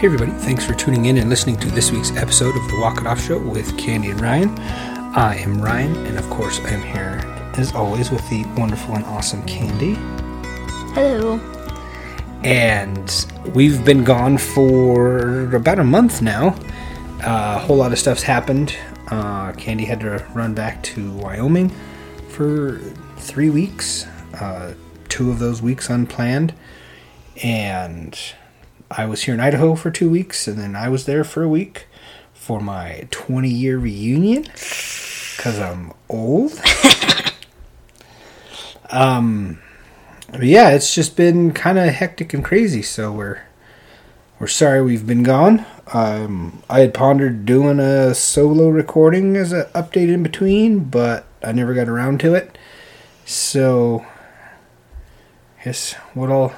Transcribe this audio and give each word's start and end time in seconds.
Hey, 0.00 0.06
everybody, 0.06 0.32
thanks 0.32 0.64
for 0.64 0.72
tuning 0.72 1.04
in 1.04 1.18
and 1.18 1.28
listening 1.28 1.58
to 1.58 1.68
this 1.72 1.92
week's 1.92 2.10
episode 2.16 2.56
of 2.56 2.66
the 2.68 2.80
Walk 2.80 3.02
It 3.02 3.06
Off 3.06 3.20
Show 3.20 3.38
with 3.38 3.76
Candy 3.76 4.08
and 4.08 4.18
Ryan. 4.18 4.58
I 5.14 5.36
am 5.36 5.60
Ryan, 5.60 5.94
and 6.06 6.16
of 6.16 6.24
course, 6.30 6.58
I 6.60 6.70
am 6.70 6.80
here, 6.80 7.20
as 7.58 7.74
always, 7.74 8.10
with 8.10 8.26
the 8.30 8.46
wonderful 8.58 8.94
and 8.94 9.04
awesome 9.04 9.42
Candy. 9.42 9.96
Hello. 10.94 11.38
And 12.42 13.26
we've 13.54 13.84
been 13.84 14.02
gone 14.02 14.38
for 14.38 15.54
about 15.54 15.78
a 15.78 15.84
month 15.84 16.22
now. 16.22 16.54
Uh, 17.22 17.56
a 17.56 17.58
whole 17.58 17.76
lot 17.76 17.92
of 17.92 17.98
stuff's 17.98 18.22
happened. 18.22 18.74
Uh, 19.08 19.52
Candy 19.52 19.84
had 19.84 20.00
to 20.00 20.26
run 20.32 20.54
back 20.54 20.82
to 20.84 21.12
Wyoming 21.12 21.70
for 22.30 22.78
three 23.18 23.50
weeks, 23.50 24.06
uh, 24.40 24.72
two 25.10 25.30
of 25.30 25.40
those 25.40 25.60
weeks 25.60 25.90
unplanned. 25.90 26.54
And 27.42 28.18
I 28.90 29.06
was 29.06 29.22
here 29.22 29.34
in 29.34 29.40
Idaho 29.40 29.74
for 29.74 29.90
two 29.90 30.10
weeks, 30.10 30.48
and 30.48 30.58
then 30.58 30.74
I 30.74 30.88
was 30.88 31.06
there 31.06 31.22
for 31.22 31.42
a 31.42 31.48
week 31.48 31.86
for 32.34 32.60
my 32.60 33.06
20 33.10 33.48
year 33.48 33.78
reunion 33.78 34.42
because 34.42 35.58
I'm 35.60 35.92
old. 36.08 36.60
um, 38.90 39.60
but 40.30 40.42
yeah, 40.42 40.70
it's 40.70 40.94
just 40.94 41.16
been 41.16 41.52
kind 41.52 41.78
of 41.78 41.88
hectic 41.94 42.34
and 42.34 42.44
crazy. 42.44 42.82
So 42.82 43.12
we're 43.12 43.42
we're 44.40 44.46
sorry 44.46 44.82
we've 44.82 45.06
been 45.06 45.22
gone. 45.22 45.66
Um, 45.92 46.62
I 46.68 46.80
had 46.80 46.94
pondered 46.94 47.44
doing 47.44 47.78
a 47.78 48.14
solo 48.14 48.68
recording 48.68 49.36
as 49.36 49.52
an 49.52 49.66
update 49.74 50.08
in 50.08 50.22
between, 50.22 50.84
but 50.84 51.26
I 51.42 51.52
never 51.52 51.74
got 51.74 51.88
around 51.88 52.20
to 52.20 52.34
it. 52.34 52.56
So, 53.24 54.06
I 55.60 55.64
guess 55.64 55.92
what 56.14 56.30
all 56.30 56.54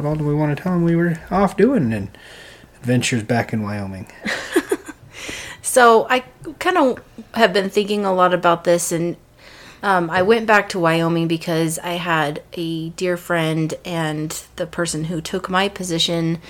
what 0.00 0.08
all 0.08 0.16
do 0.16 0.24
we 0.24 0.34
want 0.34 0.56
to 0.56 0.62
tell 0.62 0.72
them 0.72 0.84
we 0.84 0.96
were 0.96 1.20
off 1.30 1.56
doing 1.56 1.92
and 1.92 2.16
adventures 2.76 3.22
back 3.22 3.52
in 3.52 3.62
Wyoming? 3.62 4.10
So 5.62 6.08
I 6.10 6.24
kind 6.58 6.76
of 6.76 6.98
have 7.34 7.52
been 7.52 7.70
thinking 7.70 8.04
a 8.04 8.12
lot 8.12 8.34
about 8.34 8.64
this, 8.64 8.90
and 8.90 9.16
um, 9.84 10.10
I 10.10 10.20
went 10.20 10.48
back 10.48 10.68
to 10.70 10.80
Wyoming 10.80 11.28
because 11.28 11.78
I 11.78 11.92
had 11.92 12.42
a 12.54 12.88
dear 12.88 13.16
friend 13.16 13.72
and 13.84 14.30
the 14.56 14.66
person 14.66 15.04
who 15.04 15.20
took 15.20 15.48
my 15.48 15.68
position 15.68 16.40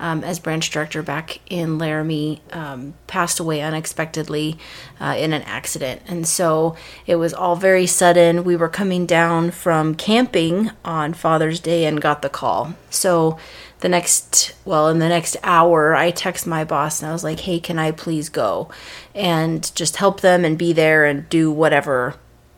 um, 0.00 0.24
as 0.24 0.40
branch 0.40 0.70
director 0.70 1.02
back 1.02 1.40
in 1.48 1.78
Laramie 1.78 2.42
um, 2.52 2.94
passed 3.06 3.38
away 3.38 3.60
unexpectedly 3.60 4.58
uh, 4.98 5.14
in 5.16 5.32
an 5.32 5.42
accident. 5.42 6.00
And 6.08 6.26
so 6.26 6.74
it 7.06 7.16
was 7.16 7.34
all 7.34 7.54
very 7.54 7.86
sudden. 7.86 8.42
We 8.42 8.56
were 8.56 8.68
coming 8.68 9.06
down 9.06 9.50
from 9.50 9.94
camping 9.94 10.70
on 10.84 11.12
Father's 11.12 11.60
Day 11.60 11.84
and 11.84 12.00
got 12.00 12.22
the 12.22 12.30
call. 12.30 12.74
So 12.88 13.38
the 13.80 13.88
next, 13.90 14.54
well, 14.64 14.88
in 14.88 14.98
the 14.98 15.08
next 15.08 15.36
hour, 15.42 15.94
I 15.94 16.10
text 16.10 16.46
my 16.46 16.64
boss 16.64 17.00
and 17.00 17.10
I 17.10 17.12
was 17.12 17.22
like, 17.22 17.40
hey, 17.40 17.60
can 17.60 17.78
I 17.78 17.92
please 17.92 18.30
go 18.30 18.70
and 19.14 19.70
just 19.76 19.96
help 19.96 20.22
them 20.22 20.44
and 20.44 20.58
be 20.58 20.72
there 20.72 21.04
and 21.04 21.28
do 21.28 21.52
whatever 21.52 22.14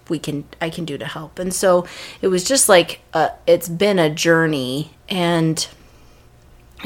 we 0.09 0.19
can 0.19 0.45
I 0.61 0.69
can 0.69 0.85
do 0.85 0.99
to 0.99 1.07
help. 1.07 1.39
And 1.39 1.55
so 1.55 1.87
it 2.21 2.29
was 2.29 2.45
just 2.45 2.69
like 2.69 3.01
a, 3.15 3.31
it's 3.47 3.69
been 3.69 3.99
a 3.99 4.11
journey 4.11 4.91
and 5.09 5.67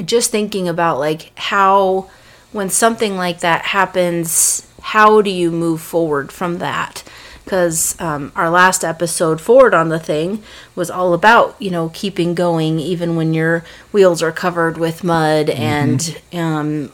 just 0.05 0.30
thinking 0.30 0.69
about 0.69 0.98
like 0.98 1.33
how 1.39 2.11
when 2.52 2.69
something 2.69 3.16
like 3.16 3.41
that 3.41 3.66
happens 3.66 4.66
how 4.83 5.20
do 5.20 5.30
you 5.30 5.50
move 5.50 5.80
forward 5.80 6.30
from 6.30 6.58
that 6.58 7.02
because 7.44 7.98
um, 8.00 8.33
our 8.34 8.50
last 8.50 8.84
episode 8.84 9.41
forward 9.41 9.72
on 9.72 9.89
the 9.89 10.00
thing 10.00 10.42
was 10.74 10.91
all 10.91 11.14
about 11.14 11.55
you 11.61 11.70
know 11.70 11.91
keeping 11.94 12.34
going 12.34 12.78
even 12.78 13.17
when 13.17 13.33
your 13.33 13.64
wheels 13.92 14.22
are 14.22 14.33
covered 14.33 14.77
with 14.77 15.05
mud 15.05 15.47
mm-hmm. 15.47 15.62
and 15.62 16.20
um, 16.33 16.92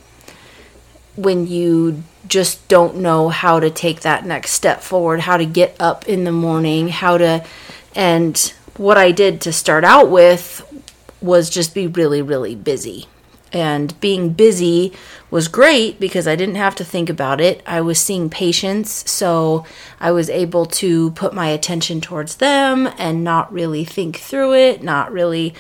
when 1.17 1.47
you 1.47 2.03
just 2.29 2.67
don't 2.69 2.97
know 2.97 3.29
how 3.29 3.59
to 3.59 3.71
take 3.71 4.01
that 4.01 4.25
next 4.25 4.53
step 4.53 4.81
forward 4.81 5.21
how 5.21 5.37
to 5.37 5.47
get 5.47 5.75
up 5.81 6.09
in 6.09 6.25
the 6.25 6.33
morning 6.33 6.89
how 6.89 7.19
to 7.19 7.45
and 7.95 8.55
what 8.77 8.97
i 8.97 9.11
did 9.11 9.41
to 9.41 9.53
start 9.53 9.85
out 9.85 10.11
with 10.11 10.67
was 11.23 11.51
just 11.51 11.75
be 11.75 11.87
really, 11.87 12.23
really 12.23 12.55
busy. 12.55 13.07
And 13.53 13.99
being 14.01 14.31
busy 14.31 14.93
was 15.31 15.47
great 15.47 16.01
because 16.01 16.27
I 16.27 16.37
didn't 16.37 16.55
have 16.55 16.75
to 16.77 16.85
think 16.85 17.11
about 17.11 17.41
it. 17.41 17.63
I 17.67 17.83
was 17.83 17.99
seeing 17.99 18.31
patients, 18.31 19.11
so 19.11 19.67
I 20.01 20.11
was 20.11 20.31
able 20.31 20.65
to 20.67 21.11
put 21.11 21.35
my 21.35 21.49
attention 21.49 22.01
towards 22.01 22.37
them 22.37 22.89
and 22.99 23.23
not 23.23 23.53
really 23.53 23.85
think 23.85 24.17
through 24.17 24.55
it, 24.55 24.83
not 24.83 25.13
really 25.13 25.55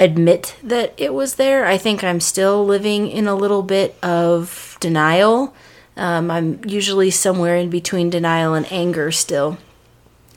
admit 0.00 0.56
that 0.64 0.94
it 0.96 1.14
was 1.14 1.34
there. 1.34 1.64
I 1.64 1.78
think 1.78 2.02
I'm 2.02 2.20
still 2.20 2.64
living 2.64 3.08
in 3.08 3.28
a 3.28 3.36
little 3.36 3.62
bit 3.62 3.96
of 4.02 4.76
denial. 4.80 5.54
Um, 5.96 6.30
I'm 6.30 6.60
usually 6.64 7.10
somewhere 7.10 7.56
in 7.56 7.70
between 7.70 8.10
denial 8.10 8.54
and 8.54 8.70
anger 8.72 9.12
still. 9.12 9.58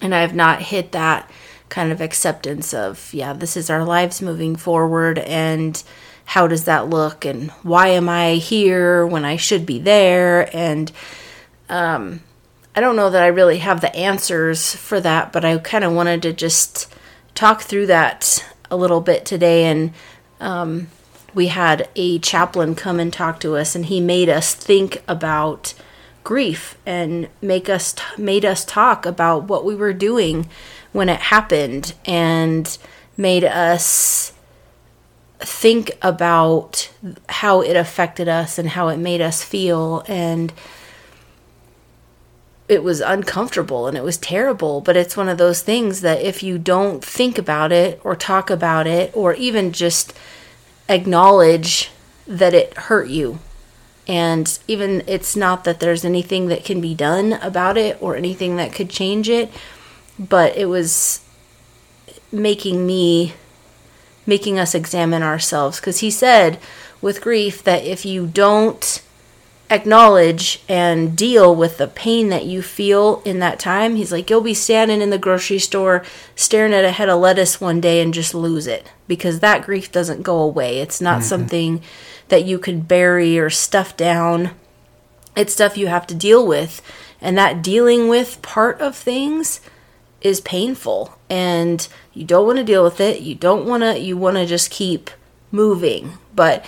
And 0.02 0.14
I 0.14 0.22
have 0.22 0.36
not 0.36 0.62
hit 0.62 0.92
that 0.92 1.32
kind 1.74 1.92
of 1.92 2.02
acceptance 2.02 2.72
of, 2.72 3.12
yeah, 3.16 3.34
this 3.34 3.58
is 3.58 3.68
our 3.68 3.84
lives 3.84 4.22
moving 4.22 4.56
forward 4.56 5.18
and 5.18 5.82
how 6.26 6.46
does 6.46 6.66
that 6.66 6.88
look 6.88 7.26
and 7.26 7.50
why 7.64 7.88
am 7.88 8.08
I 8.08 8.34
here 8.36 9.08
when 9.08 9.26
I 9.26 9.38
should 9.38 9.66
be 9.66 9.80
there? 9.80 10.56
And 10.56 10.92
um, 11.70 12.22
I 12.76 12.80
don't 12.80 12.96
know 12.96 13.10
that 13.10 13.24
I 13.24 13.28
really 13.28 13.58
have 13.58 13.82
the 13.82 13.94
answers 13.96 14.76
for 14.76 15.02
that, 15.02 15.34
but 15.34 15.44
I 15.44 15.58
kind 15.58 15.84
of 15.84 15.94
wanted 15.94 16.22
to 16.22 16.32
just 16.32 16.94
talk 17.34 17.64
through 17.64 17.88
that 17.88 18.46
a 18.70 18.78
little 18.78 19.02
bit 19.02 19.26
today. 19.26 19.66
And 19.66 19.94
um, 20.40 20.90
we 21.34 21.48
had 21.48 21.90
a 21.96 22.20
chaplain 22.20 22.76
come 22.76 23.00
and 23.00 23.12
talk 23.12 23.40
to 23.40 23.56
us, 23.56 23.76
and 23.76 23.88
he 23.88 24.00
made 24.00 24.30
us 24.30 24.54
think 24.54 25.02
about 25.08 25.74
grief 26.24 26.78
and 26.86 27.30
make 27.42 27.68
us 27.68 27.94
t- 27.94 28.04
made 28.18 28.46
us 28.46 28.64
talk 28.64 29.08
about 29.08 29.46
what 29.46 29.66
we 29.66 29.76
were 29.76 29.92
doing 29.92 30.48
when 30.94 31.10
it 31.10 31.20
happened 31.20 31.94
and 32.06 32.78
made 33.18 33.44
us 33.44 34.32
think 35.40 35.92
about 36.02 36.92
how 37.28 37.62
it 37.62 37.76
affected 37.76 38.30
us 38.30 38.58
and 38.58 38.70
how 38.70 38.88
it 38.88 38.98
made 38.98 39.20
us 39.20 39.44
feel. 39.44 40.04
And 40.08 40.54
it 42.68 42.84
was 42.84 43.02
uncomfortable 43.02 43.88
and 43.88 43.98
it 43.98 44.04
was 44.04 44.18
terrible 44.18 44.82
but 44.82 44.96
it's 44.96 45.18
one 45.18 45.28
of 45.28 45.38
those 45.38 45.62
things 45.62 46.02
that 46.02 46.22
if 46.22 46.42
you 46.42 46.58
don't 46.58 47.04
think 47.04 47.38
about 47.38 47.72
it 47.72 48.00
or 48.04 48.16
talk 48.16 48.50
about 48.50 48.88
it 48.88 49.12
or 49.14 49.34
even 49.34 49.72
just 49.72 50.14
acknowledge 50.88 51.92
that 52.26 52.54
it 52.54 52.74
hurt 52.76 53.10
you 53.10 53.38
and 54.08 54.60
even 54.68 55.04
it's 55.08 55.36
not 55.36 55.64
that 55.66 55.80
there's 55.80 56.06
anything 56.06 56.48
that 56.48 56.64
can 56.64 56.80
be 56.80 56.96
done 56.96 57.34
about 57.34 57.78
it 57.78 57.98
or 58.02 58.16
anything 58.16 58.56
that 58.56 58.74
could 58.74 58.90
change 58.90 59.30
it 59.30 59.52
but 60.18 60.56
it 60.56 60.66
was 60.66 61.22
making 62.32 62.86
me 62.86 63.34
making 64.26 64.58
us 64.58 64.74
examine 64.74 65.24
ourselves. 65.24 65.80
Because 65.80 66.00
he 66.00 66.10
said 66.10 66.60
with 67.02 67.22
grief 67.22 67.64
that 67.64 67.84
if 67.84 68.06
you 68.06 68.28
don't 68.28 69.02
acknowledge 69.70 70.62
and 70.70 71.18
deal 71.18 71.56
with 71.56 71.78
the 71.78 71.88
pain 71.88 72.30
that 72.30 72.46
you 72.46 72.62
feel 72.62 73.24
in 73.26 73.40
that 73.40 73.60
time 73.60 73.96
he's 73.96 74.12
like 74.12 74.30
you'll 74.30 74.42
be 74.42 74.54
standing 74.54 75.02
in 75.02 75.10
the 75.10 75.18
grocery 75.18 75.58
store 75.58 76.04
staring 76.36 76.74
at 76.74 76.86
a 76.86 76.92
head 76.92 77.10
of 77.10 77.20
lettuce 77.20 77.60
one 77.60 77.82
day 77.82 78.02
and 78.02 78.14
just 78.14 78.34
lose 78.34 78.68
it. 78.68 78.92
Because 79.08 79.40
that 79.40 79.66
grief 79.66 79.92
doesn't 79.92 80.24
go 80.24 80.40
away. 80.40 80.80
It's 80.80 81.02
not 81.02 81.20
mm-hmm. 81.20 81.28
something 81.28 81.82
that 82.30 82.46
you 82.46 82.60
can 82.60 82.82
bury 82.82 83.38
or 83.38 83.50
stuff 83.50 83.98
down. 83.98 84.52
It's 85.36 85.54
stuff 85.54 85.78
you 85.78 85.88
have 85.88 86.08
to 86.08 86.16
deal 86.16 86.46
with. 86.46 86.82
And 87.20 87.38
that 87.38 87.62
dealing 87.62 88.10
with 88.10 88.42
part 88.42 88.80
of 88.82 88.96
things 88.96 89.62
is 90.24 90.40
painful 90.42 91.18
and 91.30 91.88
you 92.14 92.24
don't 92.24 92.48
want 92.48 92.58
to 92.58 92.64
deal 92.64 92.84
with 92.84 93.00
it. 93.00 93.22
You 93.22 93.36
don't 93.36 93.66
want 93.66 93.84
to, 93.84 94.00
you 94.00 94.18
want 94.18 94.38
to 94.38 94.46
just 94.46 94.72
keep 94.72 95.12
moving. 95.52 96.18
But 96.34 96.66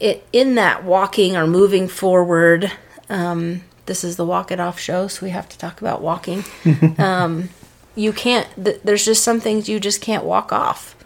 it, 0.00 0.26
in 0.32 0.56
that 0.56 0.82
walking 0.82 1.36
or 1.36 1.46
moving 1.46 1.88
forward, 1.88 2.72
um, 3.08 3.62
this 3.84 4.02
is 4.02 4.16
the 4.16 4.24
walk 4.24 4.50
it 4.50 4.58
off 4.58 4.80
show, 4.80 5.06
so 5.06 5.24
we 5.24 5.30
have 5.30 5.48
to 5.50 5.58
talk 5.58 5.80
about 5.80 6.02
walking. 6.02 6.44
um, 6.98 7.50
you 7.94 8.12
can't, 8.12 8.48
th- 8.62 8.80
there's 8.82 9.04
just 9.04 9.22
some 9.22 9.40
things 9.40 9.68
you 9.68 9.78
just 9.78 10.00
can't 10.00 10.24
walk 10.24 10.52
off. 10.52 10.96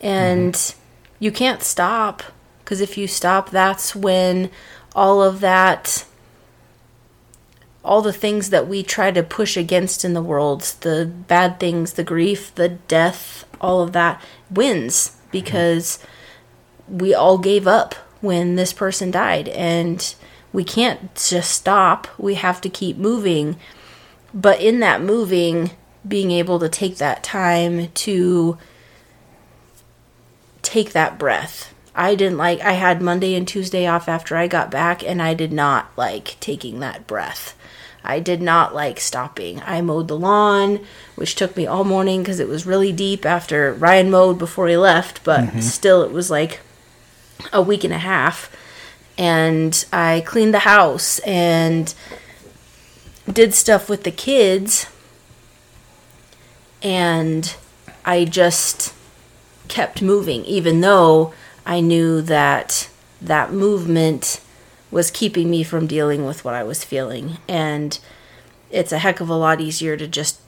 And 0.00 0.54
mm-hmm. 0.54 0.78
you 1.18 1.32
can't 1.32 1.62
stop 1.62 2.22
because 2.62 2.80
if 2.80 2.98
you 2.98 3.06
stop, 3.06 3.50
that's 3.50 3.96
when 3.96 4.50
all 4.94 5.22
of 5.22 5.40
that 5.40 6.04
all 7.86 8.02
the 8.02 8.12
things 8.12 8.50
that 8.50 8.66
we 8.66 8.82
try 8.82 9.10
to 9.10 9.22
push 9.22 9.56
against 9.56 10.04
in 10.04 10.12
the 10.12 10.22
world 10.22 10.62
the 10.80 11.10
bad 11.28 11.60
things, 11.60 11.94
the 11.94 12.04
grief, 12.04 12.54
the 12.56 12.68
death, 12.68 13.44
all 13.60 13.80
of 13.80 13.92
that 13.92 14.20
wins 14.50 15.16
because 15.30 15.98
we 16.88 17.14
all 17.14 17.38
gave 17.38 17.66
up 17.66 17.94
when 18.20 18.56
this 18.56 18.72
person 18.72 19.10
died 19.10 19.48
and 19.48 20.14
we 20.52 20.64
can't 20.64 21.14
just 21.14 21.52
stop. 21.52 22.08
We 22.18 22.34
have 22.34 22.60
to 22.62 22.68
keep 22.68 22.96
moving. 22.96 23.56
But 24.32 24.60
in 24.60 24.80
that 24.80 25.02
moving, 25.02 25.70
being 26.06 26.30
able 26.30 26.58
to 26.58 26.68
take 26.68 26.96
that 26.96 27.22
time 27.22 27.88
to 27.88 28.58
take 30.62 30.92
that 30.92 31.18
breath. 31.18 31.72
I 31.94 32.14
didn't 32.14 32.38
like 32.38 32.60
I 32.60 32.72
had 32.72 33.00
Monday 33.00 33.34
and 33.34 33.48
Tuesday 33.48 33.86
off 33.86 34.08
after 34.08 34.36
I 34.36 34.48
got 34.48 34.70
back 34.70 35.02
and 35.02 35.22
I 35.22 35.34
did 35.34 35.52
not 35.52 35.90
like 35.96 36.36
taking 36.40 36.80
that 36.80 37.06
breath. 37.06 37.56
I 38.06 38.20
did 38.20 38.40
not 38.40 38.74
like 38.74 39.00
stopping. 39.00 39.60
I 39.62 39.80
mowed 39.80 40.08
the 40.08 40.16
lawn, 40.16 40.80
which 41.16 41.34
took 41.34 41.56
me 41.56 41.66
all 41.66 41.84
morning 41.84 42.22
because 42.22 42.40
it 42.40 42.48
was 42.48 42.66
really 42.66 42.92
deep 42.92 43.26
after 43.26 43.74
Ryan 43.74 44.10
mowed 44.10 44.38
before 44.38 44.68
he 44.68 44.76
left, 44.76 45.24
but 45.24 45.40
mm-hmm. 45.40 45.60
still 45.60 46.02
it 46.02 46.12
was 46.12 46.30
like 46.30 46.60
a 47.52 47.60
week 47.60 47.84
and 47.84 47.92
a 47.92 47.98
half. 47.98 48.54
And 49.18 49.84
I 49.92 50.22
cleaned 50.26 50.54
the 50.54 50.60
house 50.60 51.18
and 51.20 51.92
did 53.30 53.54
stuff 53.54 53.88
with 53.88 54.04
the 54.04 54.10
kids. 54.10 54.86
And 56.82 57.54
I 58.04 58.24
just 58.24 58.94
kept 59.68 60.02
moving, 60.02 60.44
even 60.44 60.80
though 60.80 61.34
I 61.64 61.80
knew 61.80 62.22
that 62.22 62.88
that 63.20 63.52
movement 63.52 64.40
was 64.90 65.10
keeping 65.10 65.50
me 65.50 65.62
from 65.62 65.86
dealing 65.86 66.24
with 66.24 66.44
what 66.44 66.54
I 66.54 66.62
was 66.62 66.84
feeling. 66.84 67.38
And 67.48 67.98
it's 68.70 68.92
a 68.92 68.98
heck 68.98 69.20
of 69.20 69.28
a 69.28 69.34
lot 69.34 69.60
easier 69.60 69.96
to 69.96 70.06
just 70.06 70.40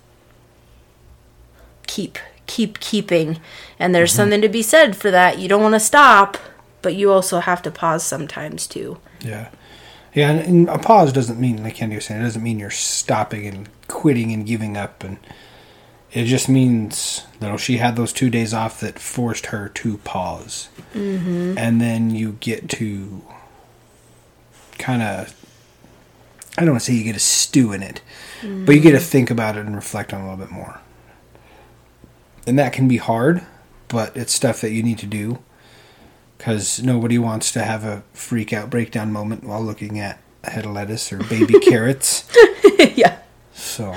keep, 1.87 2.19
keep, 2.46 2.81
keeping. 2.81 3.40
And 3.79 3.94
there's 3.94 4.12
something 4.12 4.40
to 4.40 4.49
be 4.49 4.62
said 4.62 4.96
for 4.96 5.11
that. 5.11 5.38
You 5.38 5.49
don't 5.49 5.62
want 5.62 5.75
to 5.75 5.81
stop, 5.81 6.37
but 6.82 6.94
you 6.94 7.11
also 7.11 7.40
have 7.40 7.62
to 7.62 7.70
pause 7.70 8.05
sometimes 8.05 8.67
too. 8.67 8.99
Yeah. 9.20 9.50
Yeah, 10.14 10.31
and, 10.31 10.40
and 10.40 10.69
a 10.69 10.79
pause 10.79 11.12
doesn't 11.12 11.38
mean, 11.38 11.62
like 11.62 11.76
Candy 11.76 11.96
was 11.96 12.06
saying, 12.06 12.20
it 12.20 12.25
doesn't 12.25 12.43
mean 12.43 12.58
you're 12.58 12.70
stopping 12.70 13.46
and 13.46 13.69
quitting 13.88 14.32
and 14.32 14.46
giving 14.46 14.76
up. 14.76 15.05
And 15.05 15.19
it 16.12 16.25
just 16.25 16.49
means 16.49 17.26
that 17.40 17.61
she 17.61 17.76
had 17.76 17.96
those 17.96 18.12
two 18.12 18.31
days 18.31 18.55
off 18.55 18.81
that 18.81 18.99
forced 18.99 19.46
her 19.46 19.69
to 19.69 19.99
pause. 19.99 20.70
Mm-hmm. 20.94 21.58
And 21.58 21.81
then 21.81 22.11
you 22.11 22.32
get 22.40 22.69
to 22.70 23.23
kind 24.78 25.02
of, 25.02 25.34
I 26.56 26.62
don't 26.62 26.70
want 26.70 26.80
to 26.82 26.86
say 26.86 26.94
you 26.94 27.04
get 27.04 27.14
to 27.14 27.20
stew 27.20 27.72
in 27.72 27.82
it, 27.82 28.00
but 28.42 28.75
you 28.75 28.80
get 28.80 28.92
to 28.92 28.98
think 28.98 29.30
about 29.30 29.56
it 29.56 29.66
and 29.66 29.75
reflect 29.75 30.12
on 30.12 30.20
it 30.20 30.25
a 30.25 30.30
little 30.30 30.44
bit 30.44 30.50
more. 30.50 30.80
And 32.46 32.58
that 32.58 32.72
can 32.72 32.88
be 32.88 32.96
hard, 32.96 33.42
but 33.88 34.16
it's 34.16 34.32
stuff 34.32 34.60
that 34.60 34.70
you 34.70 34.82
need 34.82 34.98
to 34.98 35.06
do 35.06 35.38
because 36.38 36.80
nobody 36.82 37.19
wants 37.19 37.52
to 37.52 37.62
have 37.62 37.84
a 37.84 38.02
freak 38.12 38.52
out 38.52 38.70
breakdown 38.70 39.12
moment 39.12 39.44
while 39.44 39.62
looking 39.62 39.98
at 39.98 40.20
a 40.44 40.50
head 40.50 40.64
of 40.64 40.72
lettuce 40.72 41.12
or 41.12 41.19
baby 41.19 41.58
carrots. 41.60 42.30
yeah. 42.94 43.19
So 43.52 43.94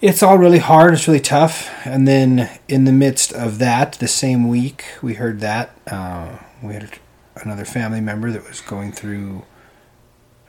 it's 0.00 0.22
all 0.22 0.36
really 0.36 0.58
hard. 0.58 0.92
It's 0.92 1.08
really 1.08 1.18
tough. 1.18 1.70
And 1.86 2.06
then 2.06 2.50
in 2.68 2.84
the 2.84 2.92
midst 2.92 3.32
of 3.32 3.58
that, 3.58 3.94
the 3.94 4.08
same 4.08 4.48
week 4.48 4.84
we 5.00 5.14
heard 5.14 5.40
that 5.40 5.76
uh, 5.86 6.38
we 6.62 6.74
had 6.74 6.98
another 7.36 7.64
family 7.64 8.00
member 8.00 8.30
that 8.30 8.46
was 8.48 8.60
going 8.60 8.92
through 8.92 9.44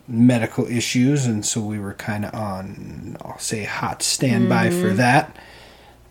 medical 0.07 0.67
issues, 0.67 1.25
and 1.25 1.45
so 1.45 1.61
we 1.61 1.79
were 1.79 1.93
kind 1.93 2.25
of 2.25 2.33
on, 2.33 3.17
I'll 3.21 3.39
say, 3.39 3.63
hot 3.63 4.03
standby 4.03 4.69
for 4.69 4.93
that. 4.93 5.35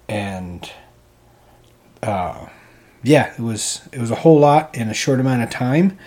And 0.09 0.71
uh, 2.03 2.47
yeah, 3.03 3.33
it 3.35 3.41
was 3.41 3.83
it 3.93 4.01
was 4.01 4.11
a 4.11 4.17
whole 4.17 4.39
lot 4.39 4.75
in 4.75 4.89
a 4.89 4.95
short 4.95 5.21
amount 5.21 5.43
of 5.43 5.51
time. 5.51 5.99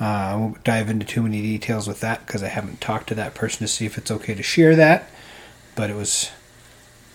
Uh, 0.00 0.04
I 0.04 0.36
won't 0.36 0.62
dive 0.64 0.88
into 0.88 1.04
too 1.04 1.22
many 1.22 1.42
details 1.42 1.88
with 1.88 2.00
that 2.00 2.24
because 2.26 2.42
I 2.42 2.48
haven't 2.48 2.80
talked 2.80 3.08
to 3.08 3.14
that 3.16 3.34
person 3.34 3.60
to 3.60 3.68
see 3.68 3.84
if 3.84 3.98
it's 3.98 4.10
okay 4.10 4.34
to 4.34 4.42
share 4.42 4.76
that. 4.76 5.08
But 5.74 5.90
it 5.90 5.96
was 5.96 6.30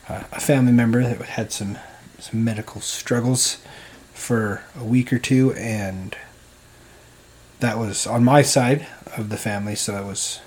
uh, 0.09 0.23
a 0.31 0.39
family 0.39 0.71
member 0.71 1.01
that 1.01 1.21
had 1.21 1.51
some 1.51 1.77
some 2.19 2.44
medical 2.44 2.81
struggles 2.81 3.57
for 4.13 4.63
a 4.79 4.83
week 4.83 5.11
or 5.11 5.19
two, 5.19 5.53
and 5.53 6.15
that 7.63 7.77
was 7.77 8.06
on 8.06 8.24
my 8.24 8.42
side 8.42 8.88
of 9.18 9.30
the 9.30 9.38
family. 9.38 9.75
So 9.75 9.95
it 9.95 10.06
was 10.06 10.39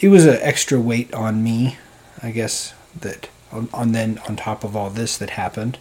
it 0.00 0.08
was 0.08 0.26
an 0.26 0.38
extra 0.40 0.80
weight 0.80 1.12
on 1.12 1.42
me, 1.42 1.76
I 2.22 2.30
guess 2.30 2.74
that 3.00 3.28
on, 3.52 3.68
on 3.72 3.92
then 3.92 4.20
on 4.28 4.36
top 4.36 4.64
of 4.64 4.76
all 4.76 4.90
this 4.90 5.18
that 5.18 5.30
happened. 5.30 5.78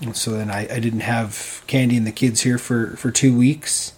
And 0.00 0.16
so 0.16 0.32
then 0.32 0.50
I, 0.50 0.62
I 0.74 0.80
didn't 0.80 1.00
have 1.00 1.62
Candy 1.66 1.96
and 1.96 2.06
the 2.06 2.12
kids 2.12 2.42
here 2.42 2.58
for, 2.58 2.96
for 2.96 3.10
two 3.10 3.36
weeks. 3.36 3.92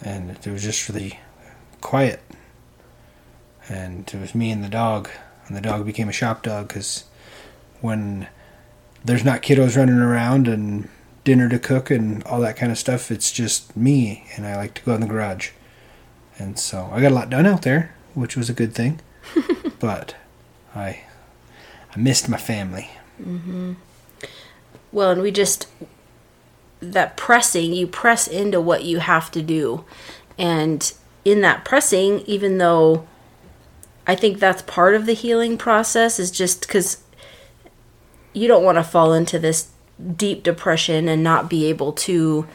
And 0.00 0.30
it 0.30 0.46
was 0.46 0.62
just 0.62 0.88
really 0.88 1.20
quiet. 1.80 2.20
And 3.68 4.10
it 4.12 4.20
was 4.20 4.34
me 4.34 4.50
and 4.50 4.62
the 4.64 4.68
dog. 4.68 5.08
And 5.46 5.56
the 5.56 5.60
dog 5.60 5.86
became 5.86 6.08
a 6.08 6.12
shop 6.12 6.42
dog 6.42 6.68
because 6.68 7.04
when 7.80 8.26
there's 9.04 9.24
not 9.24 9.42
kiddos 9.42 9.76
running 9.76 9.98
around 9.98 10.48
and 10.48 10.88
dinner 11.24 11.48
to 11.48 11.58
cook 11.58 11.90
and 11.90 12.22
all 12.24 12.40
that 12.40 12.56
kind 12.56 12.72
of 12.72 12.78
stuff, 12.78 13.10
it's 13.10 13.30
just 13.30 13.76
me. 13.76 14.26
And 14.36 14.46
I 14.46 14.56
like 14.56 14.74
to 14.74 14.82
go 14.82 14.94
in 14.94 15.00
the 15.00 15.06
garage. 15.06 15.50
And 16.38 16.58
so 16.58 16.88
I 16.92 17.00
got 17.00 17.12
a 17.12 17.14
lot 17.14 17.30
done 17.30 17.46
out 17.46 17.62
there, 17.62 17.94
which 18.14 18.36
was 18.36 18.50
a 18.50 18.54
good 18.54 18.74
thing. 18.74 19.00
but 19.78 20.16
I 20.74 21.04
I 21.94 21.98
missed 21.98 22.28
my 22.28 22.38
family. 22.38 22.90
Mm-hmm. 23.20 23.74
Well, 24.90 25.10
and 25.10 25.22
we 25.22 25.30
just 25.30 25.68
that 26.80 27.16
pressing, 27.16 27.72
you 27.72 27.86
press 27.86 28.26
into 28.26 28.60
what 28.60 28.84
you 28.84 28.98
have 28.98 29.30
to 29.32 29.42
do. 29.42 29.84
And 30.36 30.92
in 31.24 31.40
that 31.42 31.64
pressing, 31.64 32.20
even 32.20 32.58
though 32.58 33.06
I 34.06 34.16
think 34.16 34.40
that's 34.40 34.62
part 34.62 34.94
of 34.94 35.06
the 35.06 35.12
healing 35.12 35.56
process 35.56 36.18
is 36.18 36.30
just 36.30 36.68
cuz 36.68 36.98
you 38.32 38.48
don't 38.48 38.64
want 38.64 38.78
to 38.78 38.82
fall 38.82 39.12
into 39.12 39.38
this 39.38 39.68
deep 40.16 40.42
depression 40.42 41.08
and 41.08 41.22
not 41.22 41.48
be 41.48 41.66
able 41.66 41.92
to 41.92 42.46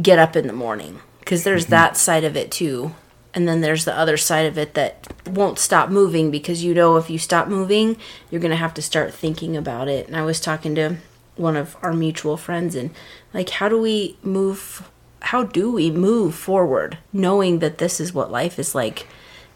get 0.00 0.18
up 0.18 0.36
in 0.36 0.46
the 0.46 0.52
morning 0.52 1.00
because 1.20 1.44
there's 1.44 1.66
that 1.66 1.96
side 1.96 2.24
of 2.24 2.36
it 2.36 2.50
too. 2.50 2.94
And 3.32 3.48
then 3.48 3.62
there's 3.62 3.84
the 3.84 3.96
other 3.96 4.16
side 4.16 4.46
of 4.46 4.56
it 4.58 4.74
that 4.74 5.12
won't 5.26 5.58
stop 5.58 5.88
moving 5.88 6.30
because 6.30 6.62
you 6.62 6.72
know 6.72 6.96
if 6.96 7.10
you 7.10 7.18
stop 7.18 7.48
moving, 7.48 7.96
you're 8.30 8.40
going 8.40 8.50
to 8.50 8.56
have 8.56 8.74
to 8.74 8.82
start 8.82 9.12
thinking 9.12 9.56
about 9.56 9.88
it. 9.88 10.06
And 10.06 10.16
I 10.16 10.22
was 10.22 10.40
talking 10.40 10.74
to 10.76 10.98
one 11.36 11.56
of 11.56 11.76
our 11.82 11.92
mutual 11.92 12.36
friends 12.36 12.74
and 12.74 12.90
like 13.32 13.50
how 13.50 13.68
do 13.68 13.80
we 13.80 14.16
move 14.22 14.88
how 15.20 15.42
do 15.42 15.72
we 15.72 15.90
move 15.90 16.34
forward 16.34 16.98
knowing 17.12 17.58
that 17.58 17.78
this 17.78 18.00
is 18.00 18.12
what 18.12 18.30
life 18.30 18.58
is 18.58 18.74
like 18.74 19.06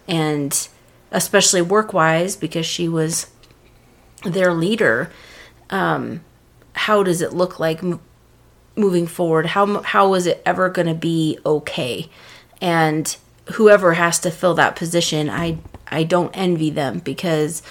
and 0.08 0.69
especially 1.11 1.62
work-wise 1.62 2.37
because 2.37 2.67
she 2.67 2.88
was 2.88 3.29
their 4.25 4.52
leader 4.52 5.11
um 5.70 6.20
how 6.79 7.03
does 7.03 7.21
it 7.21 7.33
look 7.33 7.61
like 7.61 7.83
m- 7.83 8.00
moving 8.76 9.07
forward? 9.07 9.47
How 9.47 9.83
how 9.83 10.14
is 10.14 10.26
it 10.26 10.43
ever 10.47 10.69
going 10.69 10.88
to 10.88 10.95
be 10.95 11.38
okay? 11.45 12.09
And 12.61 13.17
whoever 13.55 13.95
has 13.95 14.19
to 14.21 14.31
fill 14.31 14.52
that 14.52 14.76
position 14.76 15.31
i 15.31 15.57
i 15.87 16.05
don't 16.05 16.37
envy 16.37 16.69
them 16.69 16.99
because 16.99 17.62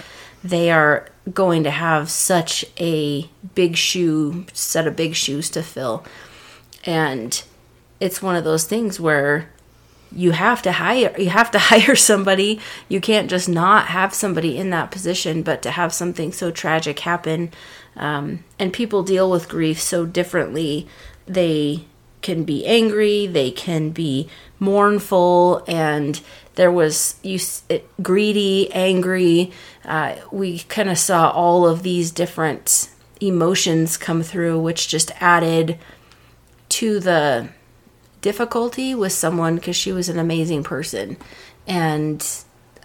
they 0.42 0.70
are 0.72 1.08
going 1.32 1.64
to 1.64 1.70
have 1.70 2.10
such 2.10 2.64
a 2.78 3.28
big 3.54 3.76
shoe 3.76 4.46
set 4.52 4.86
of 4.86 4.96
big 4.96 5.14
shoes 5.14 5.50
to 5.50 5.62
fill. 5.62 6.04
And 6.84 7.42
it's 8.00 8.22
one 8.22 8.36
of 8.36 8.44
those 8.44 8.64
things 8.64 9.00
where 9.00 9.50
you 10.10 10.32
have 10.32 10.62
to 10.62 10.72
hire 10.72 11.14
you 11.18 11.30
have 11.30 11.50
to 11.52 11.58
hire 11.70 11.96
somebody. 11.96 12.60
You 12.88 13.00
can't 13.00 13.30
just 13.30 13.48
not 13.48 13.86
have 13.86 14.14
somebody 14.14 14.56
in 14.56 14.70
that 14.70 14.90
position 14.90 15.42
but 15.42 15.62
to 15.62 15.70
have 15.70 15.92
something 15.92 16.32
so 16.32 16.50
tragic 16.50 17.00
happen 17.00 17.52
um, 17.96 18.44
and 18.58 18.72
people 18.72 19.02
deal 19.02 19.30
with 19.30 19.48
grief 19.48 19.80
so 19.80 20.06
differently. 20.06 20.86
They 21.26 21.84
can 22.20 22.42
be 22.42 22.66
angry 22.66 23.26
they 23.26 23.50
can 23.50 23.90
be 23.90 24.28
mournful 24.58 25.64
and 25.68 26.20
there 26.56 26.72
was 26.72 27.14
you 27.22 27.38
it, 27.68 27.88
greedy 28.02 28.72
angry. 28.72 29.52
Uh, 29.84 30.16
we 30.32 30.58
kind 30.60 30.88
of 30.88 30.98
saw 30.98 31.30
all 31.30 31.66
of 31.66 31.82
these 31.82 32.10
different 32.10 32.90
emotions 33.20 33.96
come 33.96 34.22
through 34.22 34.60
which 34.60 34.88
just 34.88 35.12
added 35.20 35.78
to 36.68 36.98
the 37.00 37.48
difficulty 38.20 38.94
with 38.94 39.12
someone 39.12 39.56
because 39.56 39.76
she 39.76 39.92
was 39.92 40.08
an 40.08 40.18
amazing 40.18 40.64
person. 40.64 41.16
And 41.66 42.26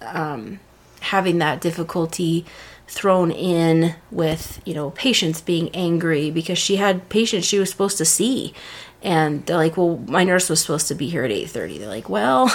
um, 0.02 0.60
having 1.02 1.38
that 1.40 1.62
difficulty 1.62 2.46
thrown 2.88 3.32
in 3.32 3.96
with 4.12 4.62
you 4.66 4.74
know 4.74 4.92
patients 4.92 5.42
being 5.42 5.74
angry 5.74 6.30
because 6.30 6.58
she 6.58 6.76
had 6.76 7.10
patients 7.10 7.48
she 7.48 7.60
was 7.60 7.70
supposed 7.70 7.98
to 7.98 8.06
see. 8.06 8.54
And 9.02 9.46
they're 9.46 9.58
like 9.58 9.78
well 9.78 9.98
my 10.08 10.24
nurse 10.24 10.50
was 10.50 10.62
supposed 10.62 10.88
to 10.88 10.96
be 10.96 11.10
here 11.10 11.24
at 11.26 11.32
8.30 11.32 11.80
they're 11.80 11.88
like 11.90 12.08
well 12.08 12.48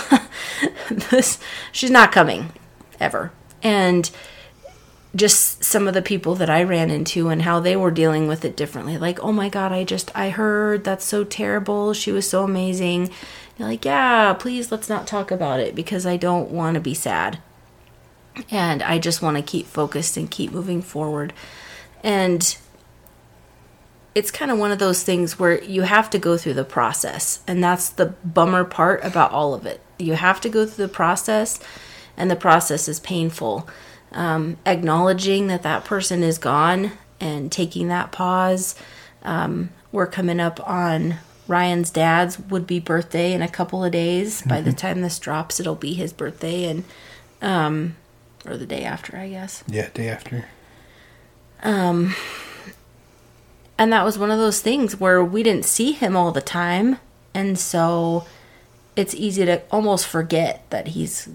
this 0.90 1.38
she's 1.72 1.90
not 1.90 2.12
coming 2.12 2.52
ever. 3.00 3.32
And 3.62 4.10
just 5.16 5.64
some 5.64 5.88
of 5.88 5.94
the 5.94 6.02
people 6.02 6.34
that 6.34 6.50
I 6.50 6.62
ran 6.62 6.90
into 6.90 7.28
and 7.28 7.42
how 7.42 7.60
they 7.60 7.76
were 7.76 7.90
dealing 7.90 8.28
with 8.28 8.44
it 8.44 8.56
differently. 8.56 8.98
Like, 8.98 9.18
oh 9.20 9.32
my 9.32 9.48
God, 9.48 9.72
I 9.72 9.84
just, 9.84 10.14
I 10.14 10.30
heard 10.30 10.84
that's 10.84 11.04
so 11.04 11.24
terrible. 11.24 11.92
She 11.94 12.12
was 12.12 12.28
so 12.28 12.44
amazing. 12.44 13.10
You're 13.56 13.68
like, 13.68 13.84
yeah, 13.84 14.34
please 14.34 14.70
let's 14.70 14.88
not 14.88 15.06
talk 15.06 15.30
about 15.30 15.60
it 15.60 15.74
because 15.74 16.06
I 16.06 16.16
don't 16.16 16.50
want 16.50 16.74
to 16.74 16.80
be 16.80 16.94
sad. 16.94 17.38
And 18.50 18.82
I 18.82 18.98
just 18.98 19.22
want 19.22 19.36
to 19.36 19.42
keep 19.42 19.66
focused 19.66 20.16
and 20.16 20.30
keep 20.30 20.52
moving 20.52 20.82
forward. 20.82 21.32
And 22.04 22.56
it's 24.14 24.30
kind 24.30 24.50
of 24.50 24.58
one 24.58 24.70
of 24.70 24.78
those 24.78 25.02
things 25.02 25.38
where 25.38 25.62
you 25.62 25.82
have 25.82 26.10
to 26.10 26.18
go 26.18 26.36
through 26.36 26.54
the 26.54 26.64
process. 26.64 27.40
And 27.46 27.64
that's 27.64 27.88
the 27.88 28.06
bummer 28.24 28.64
part 28.64 29.04
about 29.04 29.32
all 29.32 29.54
of 29.54 29.66
it. 29.66 29.80
You 29.98 30.14
have 30.14 30.40
to 30.42 30.48
go 30.48 30.66
through 30.66 30.86
the 30.86 30.92
process, 30.92 31.58
and 32.16 32.30
the 32.30 32.36
process 32.36 32.88
is 32.88 33.00
painful. 33.00 33.68
Um, 34.12 34.56
acknowledging 34.64 35.48
that 35.48 35.62
that 35.62 35.84
person 35.84 36.22
is 36.22 36.38
gone 36.38 36.92
and 37.20 37.52
taking 37.52 37.88
that 37.88 38.12
pause. 38.12 38.74
Um, 39.22 39.70
we're 39.92 40.06
coming 40.06 40.40
up 40.40 40.66
on 40.68 41.16
Ryan's 41.46 41.90
dad's 41.90 42.38
would 42.38 42.66
be 42.66 42.78
birthday 42.78 43.32
in 43.32 43.42
a 43.42 43.48
couple 43.48 43.82
of 43.82 43.90
days. 43.90 44.40
Mm-hmm. 44.40 44.48
By 44.50 44.60
the 44.60 44.72
time 44.72 45.00
this 45.00 45.18
drops, 45.18 45.58
it'll 45.58 45.74
be 45.74 45.94
his 45.94 46.12
birthday, 46.12 46.64
and 46.64 46.84
um, 47.40 47.96
or 48.46 48.56
the 48.56 48.66
day 48.66 48.84
after, 48.84 49.16
I 49.16 49.30
guess. 49.30 49.64
Yeah, 49.66 49.88
day 49.94 50.08
after. 50.08 50.46
Um, 51.62 52.14
and 53.78 53.92
that 53.92 54.04
was 54.04 54.18
one 54.18 54.30
of 54.30 54.38
those 54.38 54.60
things 54.60 55.00
where 55.00 55.24
we 55.24 55.42
didn't 55.42 55.64
see 55.64 55.92
him 55.92 56.16
all 56.16 56.32
the 56.32 56.40
time, 56.40 56.98
and 57.34 57.58
so 57.58 58.26
it's 58.94 59.14
easy 59.14 59.44
to 59.46 59.62
almost 59.70 60.06
forget 60.06 60.64
that 60.70 60.88
he's 60.88 61.28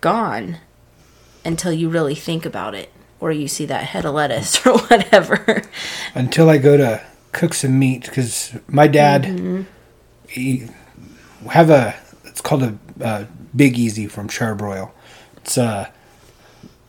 gone 0.00 0.58
until 1.44 1.72
you 1.72 1.88
really 1.88 2.14
think 2.14 2.44
about 2.46 2.74
it, 2.74 2.92
or 3.20 3.32
you 3.32 3.48
see 3.48 3.66
that 3.66 3.84
head 3.84 4.04
of 4.04 4.14
lettuce 4.14 4.64
or 4.66 4.78
whatever. 4.78 5.62
Until 6.14 6.50
I 6.50 6.58
go 6.58 6.76
to 6.76 7.02
cook 7.32 7.52
some 7.52 7.78
meat 7.78 8.04
because 8.04 8.56
my 8.68 8.86
dad 8.86 9.24
mm-hmm. 9.24 9.62
he 10.28 10.68
have 11.50 11.68
a 11.68 11.96
it's 12.24 12.40
called 12.40 12.62
a, 12.62 12.78
a 13.00 13.26
Big 13.54 13.78
Easy 13.78 14.06
from 14.06 14.28
Charbroil. 14.28 14.90
It's 15.36 15.56
a, 15.56 15.92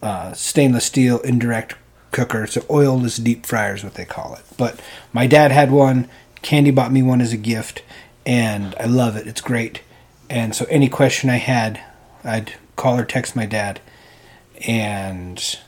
a, 0.02 0.34
stainless 0.34 0.86
steel 0.86 1.20
indirect 1.20 1.76
cooker. 2.12 2.46
It's 2.46 2.58
an 2.58 2.64
oilless 2.64 3.24
deep 3.24 3.46
fryer 3.46 3.76
is 3.76 3.84
what 3.84 3.94
they 3.94 4.06
call 4.06 4.36
it. 4.36 4.42
But 4.58 4.80
my 5.14 5.28
dad 5.28 5.52
had 5.52 5.72
one. 5.72 6.10
Candy 6.42 6.72
bought 6.72 6.92
me 6.92 7.04
one 7.04 7.22
as 7.22 7.34
a 7.34 7.38
gift, 7.38 7.84
and 8.26 8.74
I 8.80 8.86
love 8.86 9.16
it. 9.16 9.28
It's 9.28 9.42
great. 9.42 9.82
And 10.30 10.56
so 10.56 10.66
any 10.70 10.90
question 10.90 11.30
I 11.30 11.38
had, 11.38 11.80
I'd 12.24 12.54
call 12.76 12.98
or 12.98 13.06
text 13.06 13.36
my 13.36 13.46
dad, 13.46 13.80
and 14.68 15.60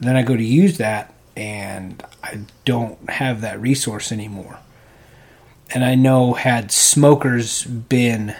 then 0.00 0.16
I 0.16 0.22
go 0.22 0.36
to 0.36 0.44
use 0.44 0.78
that, 0.78 1.14
and 1.36 2.02
I 2.22 2.40
don't 2.64 3.10
have 3.10 3.40
that 3.40 3.60
resource 3.60 4.12
anymore. 4.12 4.58
And 5.70 5.84
I 5.84 5.94
know 5.94 6.34
had 6.34 6.70
smokers 6.70 7.64
been 7.64 8.36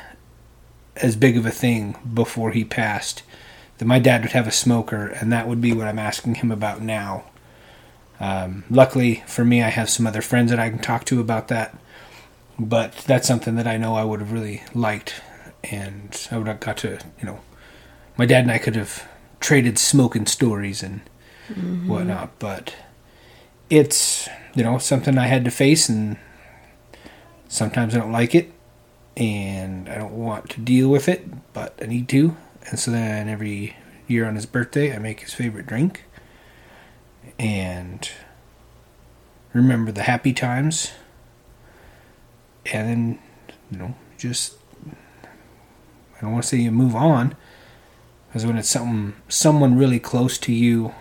as 0.97 1.17
big 1.17 1.37
of 1.37 1.47
a 1.47 1.51
thing 1.51 1.97
before 2.13 2.53
he 2.53 2.65
passed, 2.65 3.23
that 3.79 3.85
my 3.87 3.99
dad 3.99 4.23
would 4.23 4.33
have 4.33 4.47
a 4.47 4.53
smoker, 4.53 5.07
and 5.07 5.33
that 5.33 5.49
would 5.49 5.61
be 5.61 5.73
what 5.73 5.89
I'm 5.89 5.99
asking 5.99 6.37
him 6.37 6.53
about 6.53 6.81
now. 6.81 7.25
Um, 8.21 8.65
luckily 8.71 9.25
for 9.27 9.45
me, 9.45 9.63
I 9.63 9.71
have 9.71 9.91
some 9.91 10.07
other 10.07 10.23
friends 10.23 10.51
that 10.51 10.61
I 10.61 10.71
can 10.71 10.79
talk 10.79 11.05
to 11.07 11.21
about 11.21 11.49
that, 11.49 11.77
but 12.59 12.93
that's 13.07 13.27
something 13.27 13.57
that 13.57 13.67
I 13.67 13.77
know 13.77 13.97
I 13.97 14.05
would 14.05 14.21
have 14.21 14.31
really 14.31 14.63
liked, 14.73 15.21
and 15.65 16.29
I 16.31 16.39
would 16.39 16.47
have 16.47 16.61
got 16.61 16.77
to, 16.79 17.01
you 17.19 17.27
know, 17.27 17.41
my 18.17 18.27
dad 18.27 18.43
and 18.43 18.53
I 18.53 18.59
could 18.59 18.77
have 18.77 19.09
traded 19.45 19.79
smoking 19.79 20.25
stories 20.25 20.83
and 20.83 21.03
mm-hmm. 21.51 21.87
whatnot, 21.87 22.39
but 22.39 22.75
it's 23.69 24.27
you 24.55 24.65
know 24.65 24.79
something 24.79 25.19
I 25.19 25.27
had 25.27 25.45
to 25.45 25.51
face, 25.51 25.87
and 25.87 26.17
sometimes 27.47 27.95
I 27.95 27.99
don't 27.99 28.11
like 28.11 28.35
it, 28.35 28.51
and 29.19 29.87
I 29.91 29.97
don't 29.97 30.15
want 30.15 30.49
to 30.51 30.61
deal 30.63 30.89
with 30.89 31.11
it, 31.11 31.53
but 31.53 31.79
I 31.83 31.85
need 31.85 32.09
to. 32.09 32.35
And 32.71 32.79
so 32.79 32.91
then 32.91 33.29
every 33.29 33.77
year 34.09 34.27
on 34.27 34.35
his 34.35 34.47
birthday, 34.47 34.97
I 34.97 34.99
make 34.99 35.21
his 35.21 35.35
favorite 35.35 35.67
drink, 35.67 36.05
and 37.39 38.09
remember 39.53 39.93
the 39.93 40.05
happy 40.05 40.33
times, 40.33 40.93
and 42.73 42.89
then 42.89 43.19
you 43.71 43.77
know 43.77 43.95
just 44.17 44.55
I 46.17 46.23
don't 46.23 46.33
want 46.33 46.45
to 46.45 46.49
say 46.49 46.57
you 46.57 46.71
move 46.71 46.97
on, 46.97 47.37
because 48.35 48.45
when 48.45 48.59
it's 48.59 48.69
something 48.69 49.15
someone 49.29 49.79
really 49.79 50.01
close 50.01 50.37
to 50.39 50.53
you 50.53 50.93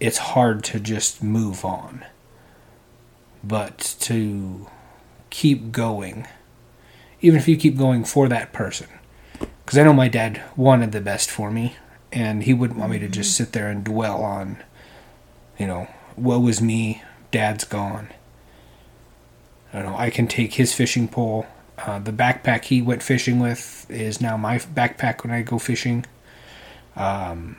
it's 0.00 0.18
hard 0.18 0.62
to 0.64 0.80
just 0.80 1.22
move 1.22 1.64
on. 1.64 2.04
But 3.42 3.96
to 4.00 4.66
keep 5.30 5.72
going, 5.72 6.26
even 7.20 7.38
if 7.38 7.48
you 7.48 7.56
keep 7.56 7.76
going 7.76 8.04
for 8.04 8.28
that 8.28 8.52
person. 8.52 8.88
Because 9.38 9.78
I 9.78 9.82
know 9.82 9.92
my 9.92 10.08
dad 10.08 10.42
wanted 10.56 10.92
the 10.92 11.00
best 11.00 11.30
for 11.30 11.50
me, 11.50 11.76
and 12.12 12.44
he 12.44 12.54
wouldn't 12.54 12.78
want 12.78 12.92
me 12.92 12.98
to 13.00 13.08
just 13.08 13.30
mm-hmm. 13.30 13.44
sit 13.44 13.52
there 13.52 13.68
and 13.68 13.84
dwell 13.84 14.22
on, 14.22 14.62
you 15.58 15.66
know, 15.66 15.88
what 16.14 16.38
was 16.38 16.60
me, 16.60 17.02
dad's 17.30 17.64
gone. 17.64 18.08
I 19.72 19.82
don't 19.82 19.92
know, 19.92 19.98
I 19.98 20.10
can 20.10 20.26
take 20.26 20.54
his 20.54 20.72
fishing 20.72 21.08
pole. 21.08 21.46
Uh, 21.78 21.98
the 21.98 22.12
backpack 22.12 22.64
he 22.64 22.80
went 22.80 23.02
fishing 23.02 23.38
with 23.38 23.86
is 23.90 24.20
now 24.20 24.36
my 24.36 24.58
backpack 24.58 25.22
when 25.22 25.32
I 25.32 25.42
go 25.42 25.58
fishing. 25.58 26.06
Um, 26.96 27.56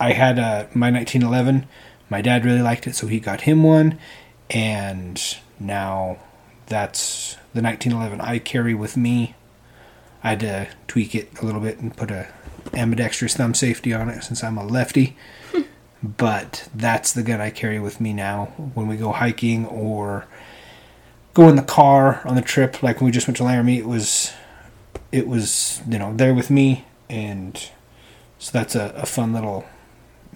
I 0.00 0.12
had 0.12 0.38
a, 0.38 0.68
my 0.74 0.90
1911. 0.90 1.66
My 2.10 2.20
dad 2.20 2.44
really 2.44 2.62
liked 2.62 2.86
it, 2.86 2.94
so 2.94 3.06
he 3.06 3.20
got 3.20 3.42
him 3.42 3.62
one, 3.62 3.98
and 4.50 5.20
now 5.58 6.18
that's 6.66 7.36
the 7.54 7.62
1911 7.62 8.20
I 8.20 8.38
carry 8.38 8.74
with 8.74 8.96
me. 8.96 9.34
I 10.22 10.30
had 10.30 10.40
to 10.40 10.68
tweak 10.88 11.14
it 11.14 11.40
a 11.40 11.46
little 11.46 11.60
bit 11.60 11.78
and 11.78 11.96
put 11.96 12.10
a 12.10 12.28
ambidextrous 12.74 13.36
thumb 13.36 13.54
safety 13.54 13.94
on 13.94 14.08
it 14.08 14.22
since 14.22 14.42
I'm 14.42 14.58
a 14.58 14.66
lefty. 14.66 15.16
but 16.02 16.68
that's 16.74 17.12
the 17.12 17.22
gun 17.22 17.40
I 17.40 17.50
carry 17.50 17.78
with 17.78 18.00
me 18.00 18.12
now 18.12 18.46
when 18.74 18.88
we 18.88 18.96
go 18.96 19.12
hiking 19.12 19.66
or 19.66 20.26
go 21.36 21.50
in 21.50 21.56
the 21.56 21.62
car 21.62 22.22
on 22.24 22.34
the 22.34 22.40
trip. 22.40 22.82
Like 22.82 22.96
when 22.96 23.04
we 23.04 23.12
just 23.12 23.28
went 23.28 23.36
to 23.36 23.44
Laramie, 23.44 23.76
it 23.76 23.86
was 23.86 24.32
it 25.12 25.28
was 25.28 25.82
you 25.86 25.98
know 25.98 26.16
there 26.16 26.32
with 26.32 26.48
me, 26.48 26.86
and 27.10 27.70
so 28.38 28.50
that's 28.52 28.74
a, 28.74 28.94
a 28.96 29.04
fun 29.04 29.34
little 29.34 29.66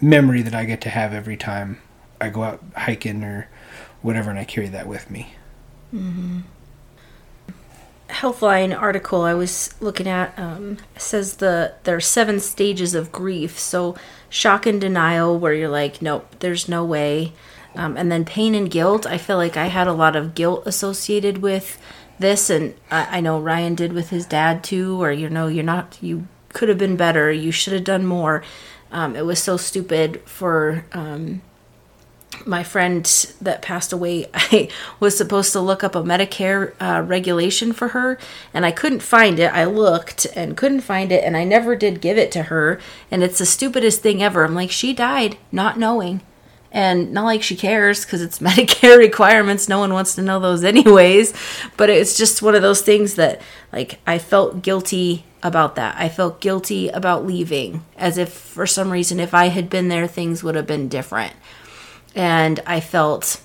memory 0.00 0.42
that 0.42 0.54
I 0.54 0.66
get 0.66 0.83
to 0.83 0.90
have 0.90 1.14
every 1.14 1.38
time 1.38 1.80
I 2.21 2.28
go 2.28 2.42
out 2.42 2.62
hiking 2.76 3.25
or 3.25 3.49
whatever, 4.02 4.28
and 4.28 4.38
I 4.38 4.45
carry 4.45 4.69
that 4.69 4.87
with 4.87 5.11
me. 5.11 5.33
Mm-hmm. 5.95 6.40
Healthline 8.11 8.78
article 8.78 9.23
I 9.23 9.33
was 9.33 9.73
looking 9.80 10.07
at 10.07 10.38
um, 10.38 10.78
says 10.99 11.37
the 11.37 11.75
there 11.85 11.97
are 11.97 12.00
seven 12.00 12.40
stages 12.40 12.95
of 12.95 13.11
grief. 13.11 13.59
So 13.59 13.97
shock 14.28 14.66
and 14.66 14.78
denial, 14.78 15.38
where 15.38 15.54
you're 15.54 15.71
like, 15.71 16.02
nope, 16.02 16.26
there's 16.40 16.69
no 16.69 16.85
way, 16.85 17.33
um, 17.74 17.96
and 17.96 18.10
then 18.10 18.24
pain 18.24 18.54
and 18.54 18.70
guilt. 18.70 19.06
I 19.06 19.18
feel 19.18 19.36
like 19.36 19.56
I 19.56 19.66
had 19.66 19.86
a 19.86 19.92
lot 19.92 20.16
of 20.16 20.34
guilt 20.34 20.62
associated 20.66 21.38
with 21.38 21.78
this, 22.18 22.50
and 22.50 22.74
I, 22.90 23.18
I 23.18 23.20
know 23.20 23.40
Ryan 23.40 23.74
did 23.74 23.92
with 23.92 24.10
his 24.10 24.26
dad 24.26 24.62
too. 24.64 25.02
Or 25.02 25.12
you 25.12 25.30
know, 25.30 25.46
you're 25.46 25.64
not, 25.64 25.98
you 26.00 26.26
could 26.52 26.68
have 26.68 26.78
been 26.78 26.96
better, 26.96 27.30
you 27.30 27.52
should 27.52 27.72
have 27.72 27.84
done 27.84 28.06
more. 28.06 28.42
Um, 28.92 29.14
it 29.14 29.24
was 29.24 29.40
so 29.40 29.56
stupid 29.56 30.20
for 30.22 30.84
um, 30.92 31.42
my 32.46 32.62
friend 32.62 33.04
that 33.40 33.62
passed 33.62 33.92
away. 33.92 34.26
I 34.34 34.68
was 34.98 35.16
supposed 35.16 35.52
to 35.52 35.60
look 35.60 35.84
up 35.84 35.94
a 35.94 36.02
Medicare 36.02 36.74
uh, 36.80 37.02
regulation 37.02 37.72
for 37.72 37.88
her, 37.88 38.18
and 38.52 38.66
I 38.66 38.72
couldn't 38.72 39.00
find 39.00 39.38
it. 39.38 39.52
I 39.52 39.64
looked 39.64 40.26
and 40.34 40.56
couldn't 40.56 40.80
find 40.80 41.12
it, 41.12 41.24
and 41.24 41.36
I 41.36 41.44
never 41.44 41.76
did 41.76 42.00
give 42.00 42.18
it 42.18 42.32
to 42.32 42.44
her. 42.44 42.80
And 43.10 43.22
it's 43.22 43.38
the 43.38 43.46
stupidest 43.46 44.02
thing 44.02 44.22
ever. 44.22 44.44
I'm 44.44 44.54
like, 44.54 44.70
she 44.70 44.92
died 44.92 45.38
not 45.52 45.78
knowing. 45.78 46.20
And 46.72 47.12
not 47.12 47.24
like 47.24 47.42
she 47.42 47.56
cares 47.56 48.04
because 48.04 48.22
it's 48.22 48.38
Medicare 48.40 48.98
requirements. 48.98 49.68
No 49.68 49.78
one 49.78 49.92
wants 49.92 50.14
to 50.14 50.22
know 50.22 50.38
those, 50.38 50.64
anyways. 50.64 51.34
But 51.76 51.90
it's 51.90 52.16
just 52.16 52.42
one 52.42 52.54
of 52.54 52.62
those 52.62 52.82
things 52.82 53.14
that, 53.16 53.40
like, 53.72 53.98
I 54.06 54.18
felt 54.18 54.62
guilty 54.62 55.24
about 55.42 55.74
that. 55.76 55.96
I 55.98 56.08
felt 56.08 56.40
guilty 56.40 56.88
about 56.88 57.26
leaving, 57.26 57.84
as 57.96 58.18
if 58.18 58.32
for 58.32 58.66
some 58.66 58.90
reason, 58.90 59.20
if 59.20 59.34
I 59.34 59.46
had 59.46 59.70
been 59.70 59.88
there, 59.88 60.06
things 60.06 60.44
would 60.44 60.54
have 60.54 60.66
been 60.66 60.88
different. 60.88 61.32
And 62.14 62.60
I 62.66 62.80
felt 62.80 63.40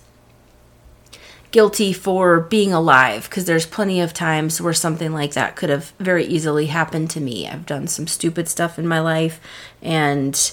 guilty 1.52 1.94
for 1.94 2.42
being 2.42 2.74
alive 2.74 3.30
because 3.30 3.46
there's 3.46 3.66
plenty 3.66 4.02
of 4.02 4.14
times 4.14 4.60
where 4.60 4.74
something 4.74 5.14
like 5.14 5.34
that 5.34 5.56
could 5.56 5.70
have 5.70 5.92
very 6.00 6.26
easily 6.26 6.66
happened 6.66 7.10
to 7.10 7.22
me. 7.22 7.48
I've 7.48 7.66
done 7.66 7.88
some 7.88 8.08
stupid 8.08 8.50
stuff 8.50 8.78
in 8.78 8.86
my 8.86 9.00
life, 9.00 9.40
and 9.82 10.52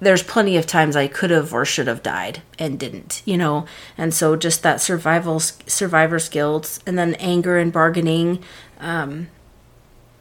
there's 0.00 0.22
plenty 0.22 0.56
of 0.56 0.66
times 0.66 0.96
I 0.96 1.08
could 1.08 1.30
have 1.30 1.52
or 1.52 1.64
should 1.64 1.86
have 1.86 2.02
died 2.02 2.42
and 2.58 2.78
didn't, 2.78 3.22
you 3.24 3.36
know. 3.36 3.66
And 3.96 4.12
so 4.12 4.36
just 4.36 4.62
that 4.62 4.80
survival 4.80 5.40
survivor's 5.40 6.28
guilt 6.28 6.78
and 6.86 6.98
then 6.98 7.14
anger 7.14 7.58
and 7.58 7.72
bargaining 7.72 8.42
um, 8.80 9.28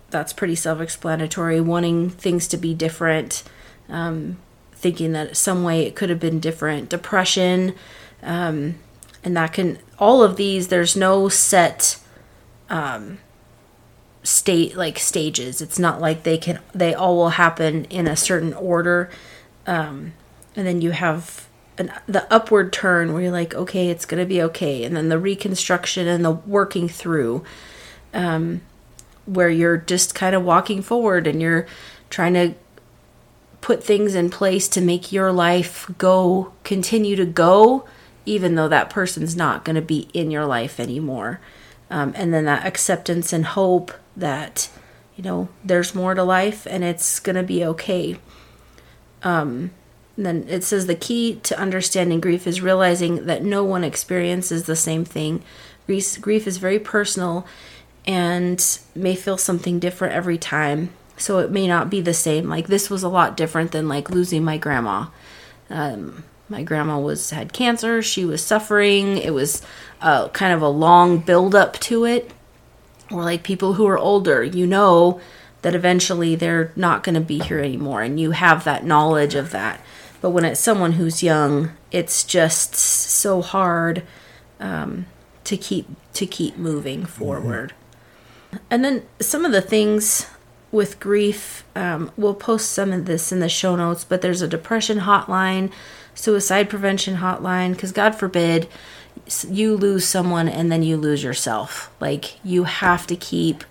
that's 0.10 0.34
pretty 0.34 0.56
self-explanatory. 0.56 1.62
Wanting 1.62 2.10
things 2.10 2.48
to 2.50 2.58
be 2.58 2.74
different, 2.74 3.44
um, 3.90 4.38
thinking 4.74 5.12
that 5.14 5.36
some 5.38 5.64
way 5.64 5.86
it 5.86 5.96
could 5.96 6.10
have 6.10 6.20
been 6.20 6.40
different. 6.40 6.90
Depression, 6.90 7.76
um, 8.24 8.76
and 9.24 9.36
that 9.36 9.54
can 9.54 9.80
all 10.00 10.24
of 10.24 10.38
these. 10.38 10.70
There's 10.70 10.96
no 10.96 11.30
set 11.30 12.00
um, 12.70 13.20
state 14.28 14.76
like 14.76 15.00
stages. 15.00 15.62
It's 15.62 15.80
not 15.80 16.02
like 16.02 16.24
they 16.24 16.38
can 16.38 16.60
they 16.76 16.94
all 16.94 17.16
will 17.16 17.30
happen 17.30 17.86
in 17.86 18.08
a 18.08 18.16
certain 18.18 18.54
order. 18.54 19.10
Um, 19.66 20.14
and 20.54 20.68
then 20.68 20.82
you 20.82 20.92
have 20.92 21.48
an, 21.78 21.94
the 22.08 22.32
upward 22.34 22.74
turn 22.74 23.14
where 23.14 23.22
you're 23.22 23.32
like, 23.32 23.56
okay, 23.56 23.90
it's 23.90 24.06
gonna 24.06 24.26
be 24.26 24.42
okay, 24.42 24.84
and 24.84 24.98
then 24.98 25.08
the 25.08 25.18
reconstruction 25.18 26.08
and 26.08 26.26
the 26.26 26.32
working 26.32 26.90
through, 26.90 27.46
um, 28.14 28.62
where 29.26 29.50
you're 29.50 29.78
just 29.78 30.14
kind 30.14 30.36
of 30.36 30.44
walking 30.44 30.82
forward 30.82 31.26
and 31.26 31.42
you're 31.42 31.66
trying 32.10 32.34
to 32.34 32.54
put 33.62 33.82
things 33.82 34.14
in 34.14 34.30
place 34.30 34.68
to 34.68 34.82
make 34.82 35.12
your 35.12 35.32
life 35.32 35.90
go 35.98 36.52
continue 36.64 37.16
to 37.16 37.26
go 37.26 37.86
even 38.26 38.56
though 38.56 38.68
that 38.68 38.90
person's 38.90 39.36
not 39.36 39.66
going 39.66 39.76
to 39.76 39.82
be 39.82 40.10
in 40.14 40.32
your 40.32 40.46
life 40.46 40.80
anymore 40.80 41.40
um, 41.90 42.14
and 42.16 42.34
then 42.34 42.46
that 42.46 42.66
acceptance 42.66 43.32
and 43.34 43.46
hope 43.46 43.92
that 44.16 44.70
you 45.16 45.24
know 45.24 45.50
there's 45.64 45.96
more 45.96 46.14
to 46.14 46.24
life 46.24 46.66
and 46.70 46.84
it's 46.84 47.20
to 47.38 47.44
be 47.44 47.64
okay. 47.66 48.18
Um, 49.24 49.72
then 50.18 50.46
it 50.50 50.64
says 50.64 50.88
the 50.88 50.96
key 50.96 51.40
to 51.44 51.60
understanding 51.60 52.20
grief 52.20 52.48
is 52.48 52.62
realizing 52.62 53.28
that 53.28 53.44
no 53.44 53.64
one 53.64 53.84
experiences 53.84 54.64
the 54.64 54.76
same 54.76 55.06
thing. 55.06 55.44
Grief, 55.86 56.20
grief 56.20 56.48
is 56.48 56.58
very 56.58 56.80
personal 56.80 57.46
and 58.06 58.80
may 58.96 59.16
feel 59.16 59.38
something 59.38 59.80
different 59.80 60.16
every 60.16 60.38
time. 60.38 60.90
So 61.18 61.40
it 61.40 61.52
may 61.52 61.68
not 61.68 61.90
be 61.90 62.02
the 62.02 62.14
same. 62.14 62.50
Like 62.50 62.68
this 62.68 62.90
was 62.90 63.04
a 63.04 63.10
lot 63.10 63.38
different 63.38 63.72
than 63.72 63.88
like 63.88 64.10
losing 64.10 64.44
my 64.44 64.58
grandma. 64.58 65.08
Um, 65.70 66.24
my 66.50 66.64
grandma 66.64 67.00
was 67.00 67.30
had 67.32 67.54
cancer. 67.54 68.02
She 68.02 68.26
was 68.26 68.44
suffering. 68.44 69.18
It 69.18 69.34
was 69.34 69.62
uh, 70.02 70.30
kind 70.30 70.54
of 70.54 70.62
a 70.62 70.70
long 70.70 71.20
build 71.20 71.56
up 71.56 71.80
to 71.82 72.06
it. 72.06 72.32
Or 73.12 73.24
like 73.24 73.44
people 73.44 73.74
who 73.74 73.88
are 73.88 73.98
older 73.98 74.44
you 74.44 74.68
know 74.68 75.22
that 75.62 75.74
eventually 75.76 76.36
they're 76.36 76.72
not 76.76 77.04
going 77.04 77.16
to 77.16 77.22
be 77.22 77.40
here 77.40 77.60
anymore 77.60 78.02
and 78.02 78.20
you 78.20 78.32
have 78.32 78.64
that 78.66 78.86
knowledge 78.86 79.34
of 79.36 79.52
that. 79.52 79.82
But 80.20 80.32
when 80.32 80.44
it's 80.46 80.60
someone 80.60 80.94
who's 80.94 81.24
young 81.24 81.72
it's 81.92 82.24
just 82.24 82.76
so 82.76 83.42
hard 83.42 84.04
um, 84.60 85.06
to 85.46 85.56
keep 85.58 85.88
to 86.14 86.26
keep 86.26 86.58
moving 86.58 87.06
forward. 87.06 87.74
Mm-hmm. 88.52 88.58
and 88.70 88.84
then 88.84 89.06
some 89.20 89.46
of 89.46 89.52
the 89.52 89.62
things 89.62 90.28
with 90.72 91.00
grief 91.00 91.64
um, 91.76 92.12
we'll 92.18 92.34
post 92.34 92.72
some 92.72 92.92
of 92.92 93.06
this 93.06 93.32
in 93.32 93.40
the 93.40 93.50
show 93.50 93.76
notes 93.76 94.04
but 94.04 94.22
there's 94.22 94.42
a 94.42 94.48
depression 94.48 95.00
hotline 95.00 95.72
suicide 96.18 96.70
prevention 96.70 97.18
hotline 97.18 97.72
because 97.72 97.92
god 97.92 98.16
forbid 98.16 98.68
you 99.50 99.76
lose 99.76 100.06
someone 100.06 100.48
and 100.48 100.72
then 100.72 100.84
you 100.84 100.98
lose 100.98 101.24
yourself. 101.24 101.92
Like 102.00 102.44
you 102.44 102.64
have 102.66 103.08
to 103.08 103.16
keep 103.16 103.64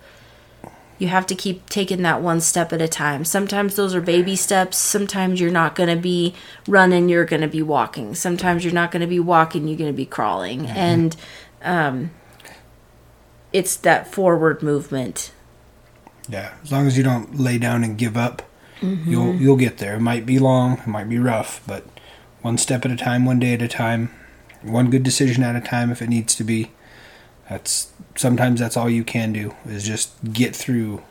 you 0.99 1.07
have 1.09 1.27
to 1.27 1.35
keep 1.35 1.69
taking 1.69 2.01
that 2.01 2.23
one 2.23 2.41
step 2.41 2.73
at 2.73 2.81
a 2.81 2.87
time. 2.87 3.23
Sometimes 3.23 3.75
those 3.75 3.93
are 3.93 4.01
baby 4.01 4.35
steps. 4.35 4.77
Sometimes 4.77 5.39
you're 5.39 5.51
not 5.51 5.75
going 5.75 5.95
to 5.95 6.01
be 6.01 6.33
running 6.67 7.07
you're 7.07 7.25
going 7.25 7.43
to 7.43 7.47
be 7.47 7.61
walking. 7.61 8.15
Sometimes 8.15 8.63
you're 8.63 8.73
not 8.73 8.91
going 8.91 9.01
to 9.01 9.07
be 9.07 9.19
walking 9.19 9.67
you're 9.67 9.77
going 9.77 9.91
to 9.91 9.97
be 9.97 10.05
crawling. 10.05 10.61
Mm-hmm. 10.61 10.77
and 10.77 11.15
um, 11.63 12.11
it's 13.53 13.75
that 13.77 14.11
forward 14.11 14.61
movement. 14.61 15.31
Yeah 16.29 16.53
as 16.63 16.71
long 16.71 16.87
as 16.87 16.97
you 16.97 17.03
don't 17.03 17.39
lay 17.39 17.57
down 17.57 17.83
and 17.83 17.97
give 17.97 18.17
up 18.17 18.41
mm-hmm. 18.81 19.09
you'll 19.09 19.35
you'll 19.35 19.57
get 19.57 19.77
there. 19.77 19.95
It 19.95 20.01
might 20.01 20.25
be 20.25 20.39
long 20.39 20.79
it 20.79 20.87
might 20.87 21.09
be 21.09 21.19
rough 21.19 21.61
but 21.67 21.85
one 22.41 22.57
step 22.57 22.85
at 22.85 22.91
a 22.91 22.95
time 22.95 23.25
one 23.25 23.39
day 23.39 23.53
at 23.53 23.61
a 23.61 23.67
time 23.67 24.11
one 24.61 24.89
good 24.89 25.03
decision 25.03 25.43
at 25.43 25.55
a 25.55 25.61
time 25.61 25.91
if 25.91 26.01
it 26.01 26.09
needs 26.09 26.35
to 26.35 26.43
be. 26.43 26.71
That's 27.49 27.91
sometimes 28.15 28.59
that's 28.59 28.75
all 28.75 28.89
you 28.89 29.03
can 29.03 29.31
do 29.31 29.55
is 29.65 29.85
just 29.85 30.11
get 30.33 30.55
through 30.55 31.01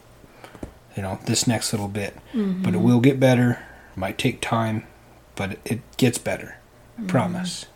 you 0.94 1.02
know 1.02 1.18
this 1.26 1.46
next 1.46 1.72
little 1.72 1.88
bit. 1.88 2.14
Mm-hmm. 2.32 2.62
But 2.62 2.74
it 2.74 2.78
will 2.78 3.00
get 3.00 3.18
better. 3.18 3.62
It 3.94 3.98
might 3.98 4.18
take 4.18 4.40
time, 4.40 4.86
but 5.34 5.58
it 5.64 5.80
gets 5.96 6.18
better. 6.18 6.56
I 6.96 7.00
mm-hmm. 7.00 7.08
promise. 7.08 7.66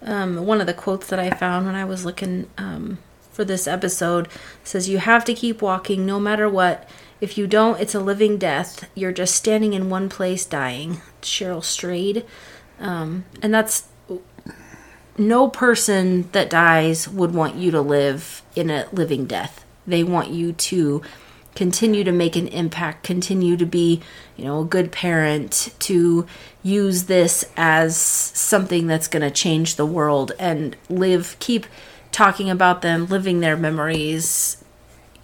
Um, 0.00 0.46
one 0.46 0.60
of 0.60 0.68
the 0.68 0.74
quotes 0.74 1.08
that 1.08 1.18
I 1.18 1.30
found 1.30 1.66
when 1.66 1.74
I 1.74 1.84
was 1.84 2.04
looking 2.04 2.48
um, 2.56 2.98
for 3.32 3.44
this 3.44 3.66
episode 3.66 4.28
says, 4.62 4.88
"You 4.88 4.98
have 4.98 5.24
to 5.24 5.34
keep 5.34 5.60
walking 5.60 6.06
no 6.06 6.20
matter 6.20 6.48
what. 6.48 6.88
If 7.20 7.36
you 7.36 7.46
don't, 7.46 7.80
it's 7.80 7.94
a 7.94 8.00
living 8.00 8.38
death. 8.38 8.88
You're 8.94 9.12
just 9.12 9.34
standing 9.34 9.72
in 9.74 9.90
one 9.90 10.08
place, 10.08 10.44
dying." 10.44 11.00
Cheryl 11.20 11.64
Strayed, 11.64 12.24
um, 12.80 13.24
and 13.42 13.52
that's 13.52 13.88
no 15.16 15.48
person 15.48 16.28
that 16.30 16.48
dies 16.48 17.08
would 17.08 17.34
want 17.34 17.56
you 17.56 17.72
to 17.72 17.80
live 17.80 18.42
in 18.54 18.70
a 18.70 18.86
living 18.92 19.26
death. 19.26 19.64
They 19.86 20.04
want 20.04 20.30
you 20.30 20.52
to 20.52 21.02
continue 21.56 22.04
to 22.04 22.12
make 22.12 22.36
an 22.36 22.46
impact, 22.48 23.02
continue 23.02 23.56
to 23.56 23.66
be, 23.66 24.00
you 24.36 24.44
know, 24.44 24.60
a 24.60 24.64
good 24.64 24.92
parent, 24.92 25.74
to 25.80 26.24
use 26.62 27.04
this 27.04 27.44
as 27.56 27.96
something 27.96 28.86
that's 28.86 29.08
going 29.08 29.22
to 29.22 29.30
change 29.30 29.74
the 29.74 29.86
world 29.86 30.30
and 30.38 30.76
live, 30.88 31.34
keep 31.40 31.66
talking 32.12 32.48
about 32.48 32.82
them, 32.82 33.06
living 33.06 33.40
their 33.40 33.56
memories, 33.56 34.62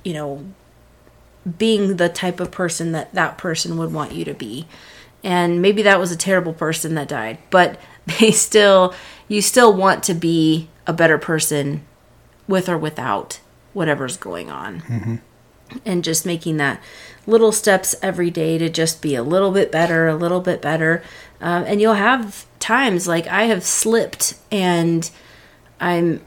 you 0.02 0.12
know, 0.12 0.44
being 1.58 1.96
the 1.96 2.08
type 2.08 2.40
of 2.40 2.50
person 2.50 2.92
that 2.92 3.12
that 3.14 3.38
person 3.38 3.76
would 3.76 3.92
want 3.92 4.12
you 4.12 4.24
to 4.24 4.34
be. 4.34 4.66
And 5.22 5.62
maybe 5.62 5.82
that 5.82 5.98
was 5.98 6.12
a 6.12 6.16
terrible 6.16 6.52
person 6.52 6.94
that 6.94 7.08
died, 7.08 7.38
but 7.50 7.78
they 8.20 8.30
still 8.30 8.94
you 9.28 9.40
still 9.40 9.74
want 9.74 10.02
to 10.04 10.14
be 10.14 10.68
a 10.86 10.92
better 10.92 11.18
person 11.18 11.84
with 12.46 12.68
or 12.68 12.76
without 12.76 13.40
whatever's 13.72 14.16
going 14.16 14.50
on. 14.50 14.80
Mm-hmm. 14.82 15.16
And 15.84 16.04
just 16.04 16.26
making 16.26 16.58
that 16.58 16.80
little 17.26 17.50
steps 17.50 17.96
every 18.02 18.30
day 18.30 18.58
to 18.58 18.68
just 18.68 19.00
be 19.00 19.14
a 19.14 19.22
little 19.22 19.50
bit 19.50 19.72
better, 19.72 20.06
a 20.06 20.14
little 20.14 20.40
bit 20.40 20.60
better. 20.60 21.02
Um, 21.40 21.64
and 21.64 21.80
you'll 21.80 21.94
have 21.94 22.44
times 22.60 23.08
like 23.08 23.26
I 23.26 23.44
have 23.44 23.64
slipped 23.64 24.34
and 24.52 25.10
I'm 25.80 26.20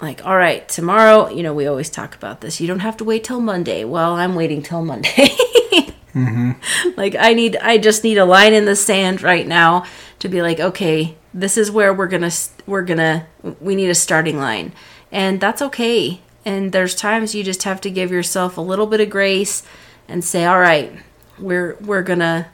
like, 0.00 0.24
all 0.26 0.36
right, 0.36 0.68
tomorrow, 0.68 1.28
you 1.30 1.42
know, 1.42 1.54
we 1.54 1.66
always 1.66 1.90
talk 1.90 2.14
about 2.14 2.40
this. 2.40 2.60
You 2.60 2.66
don't 2.66 2.80
have 2.80 2.96
to 2.98 3.04
wait 3.04 3.24
till 3.24 3.40
Monday. 3.40 3.84
Well, 3.84 4.14
I'm 4.14 4.34
waiting 4.34 4.62
till 4.62 4.84
Monday. 4.84 5.08
mm-hmm. 6.14 6.52
Like, 6.96 7.14
I 7.18 7.32
need, 7.32 7.56
I 7.56 7.78
just 7.78 8.04
need 8.04 8.18
a 8.18 8.24
line 8.24 8.52
in 8.52 8.66
the 8.66 8.76
sand 8.76 9.22
right 9.22 9.46
now 9.46 9.84
to 10.18 10.28
be 10.28 10.42
like, 10.42 10.60
okay, 10.60 11.16
this 11.36 11.58
is 11.58 11.70
where 11.70 11.92
we're 11.92 12.08
gonna 12.08 12.30
we're 12.66 12.82
gonna 12.82 13.26
we 13.60 13.76
need 13.76 13.90
a 13.90 13.94
starting 13.94 14.38
line 14.38 14.72
and 15.12 15.38
that's 15.38 15.60
okay 15.60 16.20
and 16.46 16.72
there's 16.72 16.94
times 16.94 17.34
you 17.34 17.44
just 17.44 17.64
have 17.64 17.80
to 17.80 17.90
give 17.90 18.10
yourself 18.10 18.56
a 18.56 18.60
little 18.60 18.86
bit 18.86 19.00
of 19.00 19.10
grace 19.10 19.62
and 20.08 20.24
say 20.24 20.46
all 20.46 20.58
right 20.58 20.90
we're 21.38 21.76
we're 21.82 22.02
gonna 22.02 22.48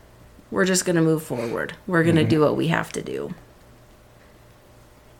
we're 0.50 0.64
just 0.64 0.84
gonna 0.84 1.00
move 1.00 1.22
forward 1.22 1.74
we're 1.86 2.02
gonna 2.02 2.20
mm-hmm. 2.20 2.28
do 2.28 2.40
what 2.40 2.56
we 2.56 2.68
have 2.68 2.90
to 2.90 3.00
do 3.00 3.32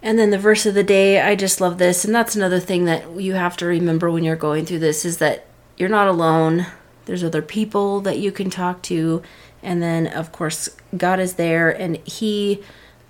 and 0.02 0.18
then 0.18 0.30
the 0.30 0.38
verse 0.38 0.66
of 0.66 0.74
the 0.74 0.82
day 0.82 1.20
i 1.20 1.34
just 1.34 1.60
love 1.60 1.78
this 1.78 2.04
and 2.04 2.14
that's 2.14 2.36
another 2.36 2.60
thing 2.60 2.84
that 2.84 3.20
you 3.20 3.34
have 3.34 3.56
to 3.56 3.66
remember 3.66 4.10
when 4.10 4.24
you're 4.24 4.36
going 4.36 4.64
through 4.64 4.78
this 4.78 5.04
is 5.04 5.18
that 5.18 5.46
you're 5.76 5.88
not 5.88 6.08
alone 6.08 6.66
there's 7.04 7.24
other 7.24 7.42
people 7.42 8.00
that 8.00 8.18
you 8.18 8.30
can 8.30 8.50
talk 8.50 8.82
to 8.82 9.22
and 9.62 9.82
then 9.82 10.06
of 10.06 10.32
course 10.32 10.68
god 10.96 11.20
is 11.20 11.34
there 11.34 11.70
and 11.70 11.96
he 12.06 12.62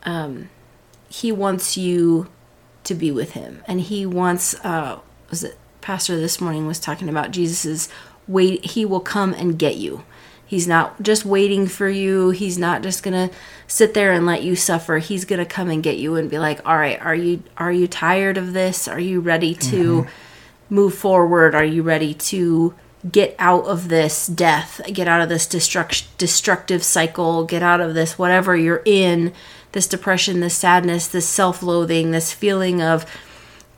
um, 0.04 0.48
he 1.08 1.30
wants 1.30 1.76
you 1.76 2.28
to 2.84 2.94
be 2.94 3.10
with 3.10 3.32
him, 3.32 3.62
and 3.66 3.80
he 3.80 4.06
wants. 4.06 4.54
Uh, 4.64 5.00
was 5.30 5.44
it 5.44 5.58
Pastor 5.80 6.18
this 6.18 6.40
morning 6.40 6.66
was 6.66 6.80
talking 6.80 7.08
about 7.08 7.30
Jesus's 7.30 7.88
wait? 8.26 8.64
He 8.64 8.84
will 8.84 9.00
come 9.00 9.34
and 9.34 9.58
get 9.58 9.76
you. 9.76 10.04
He's 10.52 10.68
not 10.68 11.00
just 11.02 11.24
waiting 11.24 11.66
for 11.66 11.88
you. 11.88 12.28
He's 12.28 12.58
not 12.58 12.82
just 12.82 13.02
gonna 13.02 13.30
sit 13.66 13.94
there 13.94 14.12
and 14.12 14.26
let 14.26 14.42
you 14.42 14.54
suffer. 14.54 14.98
He's 14.98 15.24
gonna 15.24 15.46
come 15.46 15.70
and 15.70 15.82
get 15.82 15.96
you 15.96 16.16
and 16.16 16.28
be 16.28 16.38
like, 16.38 16.60
"All 16.66 16.76
right, 16.76 17.00
are 17.00 17.14
you 17.14 17.42
are 17.56 17.72
you 17.72 17.88
tired 17.88 18.36
of 18.36 18.52
this? 18.52 18.86
Are 18.86 19.00
you 19.00 19.20
ready 19.20 19.54
to 19.54 20.02
mm-hmm. 20.02 20.74
move 20.74 20.92
forward? 20.92 21.54
Are 21.54 21.64
you 21.64 21.82
ready 21.82 22.12
to 22.12 22.74
get 23.10 23.34
out 23.38 23.64
of 23.64 23.88
this 23.88 24.26
death? 24.26 24.82
Get 24.92 25.08
out 25.08 25.22
of 25.22 25.30
this 25.30 25.46
destruct 25.46 26.04
destructive 26.18 26.84
cycle? 26.84 27.44
Get 27.44 27.62
out 27.62 27.80
of 27.80 27.94
this 27.94 28.18
whatever 28.18 28.54
you're 28.54 28.82
in." 28.84 29.32
this 29.72 29.86
depression, 29.86 30.40
this 30.40 30.54
sadness, 30.54 31.08
this 31.08 31.26
self 31.26 31.62
loathing, 31.62 32.10
this 32.10 32.30
feeling 32.30 32.82
of 32.82 33.06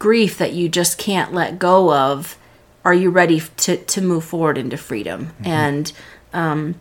grief 0.00 0.36
that 0.38 0.52
you 0.52 0.68
just 0.68 0.98
can't 0.98 1.32
let 1.32 1.60
go 1.60 1.94
of, 1.94 2.36
are 2.84 2.92
you 2.92 3.10
ready 3.10 3.40
to, 3.58 3.76
to 3.76 4.00
move 4.00 4.24
forward 4.24 4.58
into 4.58 4.76
freedom? 4.76 5.26
Mm-hmm. 5.26 5.46
And 5.46 5.92
um, 6.34 6.74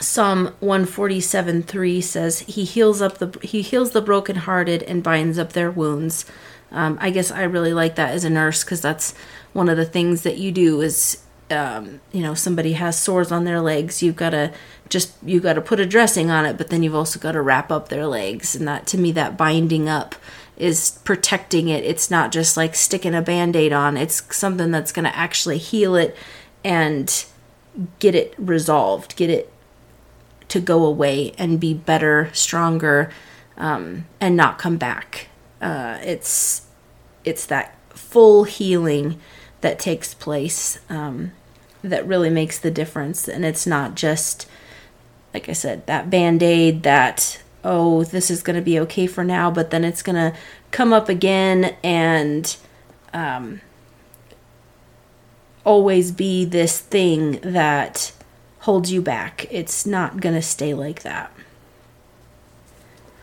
Psalm 0.00 0.46
147 0.60 1.62
3 1.62 2.00
says, 2.00 2.40
He 2.40 2.64
heals 2.64 3.00
up 3.00 3.18
the 3.18 3.38
He 3.42 3.62
heals 3.62 3.92
the 3.92 4.02
brokenhearted 4.02 4.82
and 4.82 5.02
binds 5.02 5.38
up 5.38 5.52
their 5.52 5.70
wounds. 5.70 6.26
Um, 6.70 6.98
I 7.00 7.10
guess 7.10 7.30
I 7.30 7.44
really 7.44 7.72
like 7.72 7.94
that 7.94 8.10
as 8.10 8.24
a 8.24 8.30
nurse 8.30 8.64
because 8.64 8.80
that's 8.80 9.14
one 9.52 9.68
of 9.68 9.76
the 9.76 9.84
things 9.84 10.22
that 10.22 10.38
you 10.38 10.50
do 10.50 10.80
is 10.80 11.22
um, 11.50 12.00
you 12.10 12.20
know 12.22 12.34
somebody 12.34 12.72
has 12.72 12.98
sores 12.98 13.30
on 13.30 13.44
their 13.44 13.60
legs 13.60 14.02
you've 14.02 14.16
got 14.16 14.30
to 14.30 14.52
just 14.88 15.14
you've 15.22 15.42
got 15.42 15.52
to 15.52 15.60
put 15.60 15.78
a 15.78 15.86
dressing 15.86 16.30
on 16.30 16.46
it 16.46 16.56
but 16.56 16.70
then 16.70 16.82
you've 16.82 16.94
also 16.94 17.20
got 17.20 17.32
to 17.32 17.42
wrap 17.42 17.70
up 17.70 17.90
their 17.90 18.06
legs 18.06 18.56
and 18.56 18.66
that 18.66 18.86
to 18.88 18.98
me 18.98 19.12
that 19.12 19.36
binding 19.36 19.88
up 19.88 20.14
is 20.56 20.98
protecting 21.04 21.68
it 21.68 21.84
it's 21.84 22.10
not 22.10 22.32
just 22.32 22.56
like 22.56 22.74
sticking 22.74 23.14
a 23.14 23.20
band-aid 23.22 23.72
on 23.72 23.96
it's 23.96 24.34
something 24.34 24.70
that's 24.70 24.90
going 24.90 25.04
to 25.04 25.16
actually 25.16 25.58
heal 25.58 25.94
it 25.94 26.16
and 26.64 27.26
get 27.98 28.14
it 28.14 28.34
resolved 28.38 29.16
get 29.16 29.30
it 29.30 29.52
to 30.48 30.60
go 30.60 30.84
away 30.84 31.32
and 31.36 31.58
be 31.58 31.74
better 31.74 32.30
stronger 32.32 33.10
um, 33.56 34.06
and 34.20 34.36
not 34.36 34.58
come 34.58 34.76
back. 34.76 35.28
Uh, 35.60 35.98
it's 36.02 36.66
it's 37.24 37.46
that 37.46 37.76
full 37.90 38.44
healing 38.44 39.20
that 39.62 39.78
takes 39.78 40.12
place 40.12 40.78
um, 40.88 41.32
that 41.82 42.06
really 42.06 42.30
makes 42.30 42.58
the 42.58 42.70
difference, 42.70 43.28
and 43.28 43.44
it's 43.44 43.66
not 43.66 43.94
just 43.94 44.48
like 45.32 45.48
I 45.48 45.52
said 45.52 45.86
that 45.86 46.10
band 46.10 46.42
aid 46.42 46.82
that 46.82 47.42
oh 47.64 48.04
this 48.04 48.30
is 48.30 48.42
going 48.42 48.56
to 48.56 48.62
be 48.62 48.78
okay 48.80 49.06
for 49.06 49.24
now, 49.24 49.50
but 49.50 49.70
then 49.70 49.84
it's 49.84 50.02
going 50.02 50.16
to 50.16 50.36
come 50.70 50.92
up 50.92 51.08
again 51.08 51.76
and 51.82 52.56
um, 53.12 53.60
always 55.64 56.12
be 56.12 56.44
this 56.44 56.78
thing 56.78 57.40
that 57.40 58.12
holds 58.60 58.92
you 58.92 59.02
back. 59.02 59.46
It's 59.50 59.84
not 59.84 60.20
going 60.20 60.34
to 60.34 60.42
stay 60.42 60.74
like 60.74 61.02
that. 61.02 61.30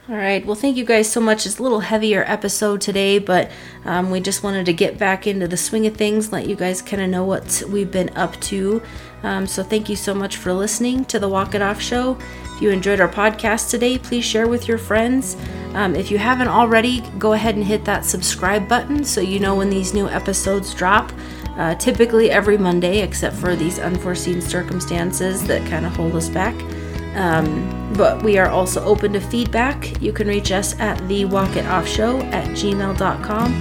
All 0.10 0.17
right. 0.17 0.45
Well, 0.45 0.56
thank 0.56 0.77
you 0.77 0.84
guys 0.84 1.10
so 1.10 1.21
much. 1.21 1.45
It's 1.45 1.60
a 1.60 1.63
little 1.63 1.80
heavier 1.80 2.23
episode 2.27 2.82
today, 2.82 3.17
but 3.17 3.49
um, 3.86 4.10
we 4.12 4.19
just 4.19 4.43
wanted 4.43 4.65
to 4.65 4.73
get 4.73 4.97
back 4.97 5.25
into 5.25 5.47
the 5.47 5.56
swing 5.56 5.86
of 5.88 5.95
things, 5.95 6.32
let 6.32 6.47
you 6.47 6.56
guys 6.56 6.82
kind 6.82 7.01
of 7.01 7.10
know 7.10 7.23
what 7.23 7.63
we've 7.69 7.91
been 7.91 8.10
up 8.17 8.38
to. 8.41 8.82
Um, 9.23 9.45
so, 9.45 9.63
thank 9.63 9.88
you 9.88 9.95
so 9.95 10.13
much 10.13 10.38
for 10.38 10.51
listening 10.51 11.06
to 11.06 11.19
the 11.19 11.30
Walk 11.30 11.54
It 11.54 11.62
Off 11.62 11.80
Show. 11.80 12.17
If 12.56 12.62
you 12.62 12.71
enjoyed 12.71 12.99
our 12.99 13.08
podcast 13.08 13.69
today, 13.69 13.99
please 13.99 14.25
share 14.25 14.47
with 14.47 14.67
your 14.67 14.80
friends. 14.80 15.38
Um, 15.75 15.95
if 15.95 16.12
you 16.12 16.17
haven't 16.17 16.49
already, 16.49 17.01
go 17.19 17.34
ahead 17.34 17.56
and 17.56 17.63
hit 17.63 17.86
that 17.86 18.04
subscribe 18.04 18.67
button 18.67 19.04
so 19.06 19.21
you 19.21 19.39
know 19.39 19.56
when 19.56 19.69
these 19.69 19.93
new 19.93 20.10
episodes 20.10 20.73
drop. 20.73 21.12
Uh, 21.58 21.76
typically 21.76 22.32
every 22.32 22.58
Monday, 22.58 23.02
except 23.02 23.36
for 23.36 23.56
these 23.56 23.78
unforeseen 23.78 24.42
circumstances 24.42 25.46
that 25.48 25.68
kind 25.70 25.86
of 25.86 25.96
hold 25.96 26.16
us 26.16 26.30
back. 26.30 26.56
Um, 27.16 27.94
but 27.94 28.24
we 28.24 28.38
are 28.38 28.48
also 28.48 28.84
open 28.84 29.14
to 29.14 29.20
feedback. 29.20 30.02
You 30.02 30.14
can 30.14 30.28
reach 30.28 30.52
us 30.52 30.80
at 30.80 31.06
the 31.08 31.26
Walk 31.26 31.58
It 31.58 31.66
Off 31.66 31.88
Show 31.88 32.22
at 32.22 32.48
gmail.com 32.52 33.54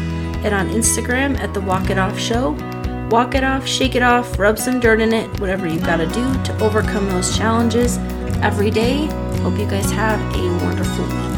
and 0.44 0.54
on 0.54 0.68
Instagram 0.68 1.38
at 1.40 1.52
the 1.52 1.60
Walk 1.60 1.90
It 1.90 1.98
Off 1.98 2.18
Show. 2.18 2.56
Walk 3.10 3.34
it 3.34 3.42
off, 3.42 3.66
shake 3.66 3.96
it 3.96 4.04
off, 4.04 4.38
rub 4.38 4.56
some 4.56 4.78
dirt 4.78 5.00
in 5.00 5.12
it, 5.12 5.40
whatever 5.40 5.66
you've 5.66 5.84
got 5.84 5.96
to 5.96 6.06
do 6.06 6.42
to 6.44 6.56
overcome 6.62 7.08
those 7.08 7.36
challenges 7.36 7.98
every 8.40 8.70
day. 8.70 9.06
Hope 9.42 9.58
you 9.58 9.66
guys 9.66 9.90
have 9.90 10.20
a 10.36 10.64
wonderful 10.64 11.04
week. 11.06 11.29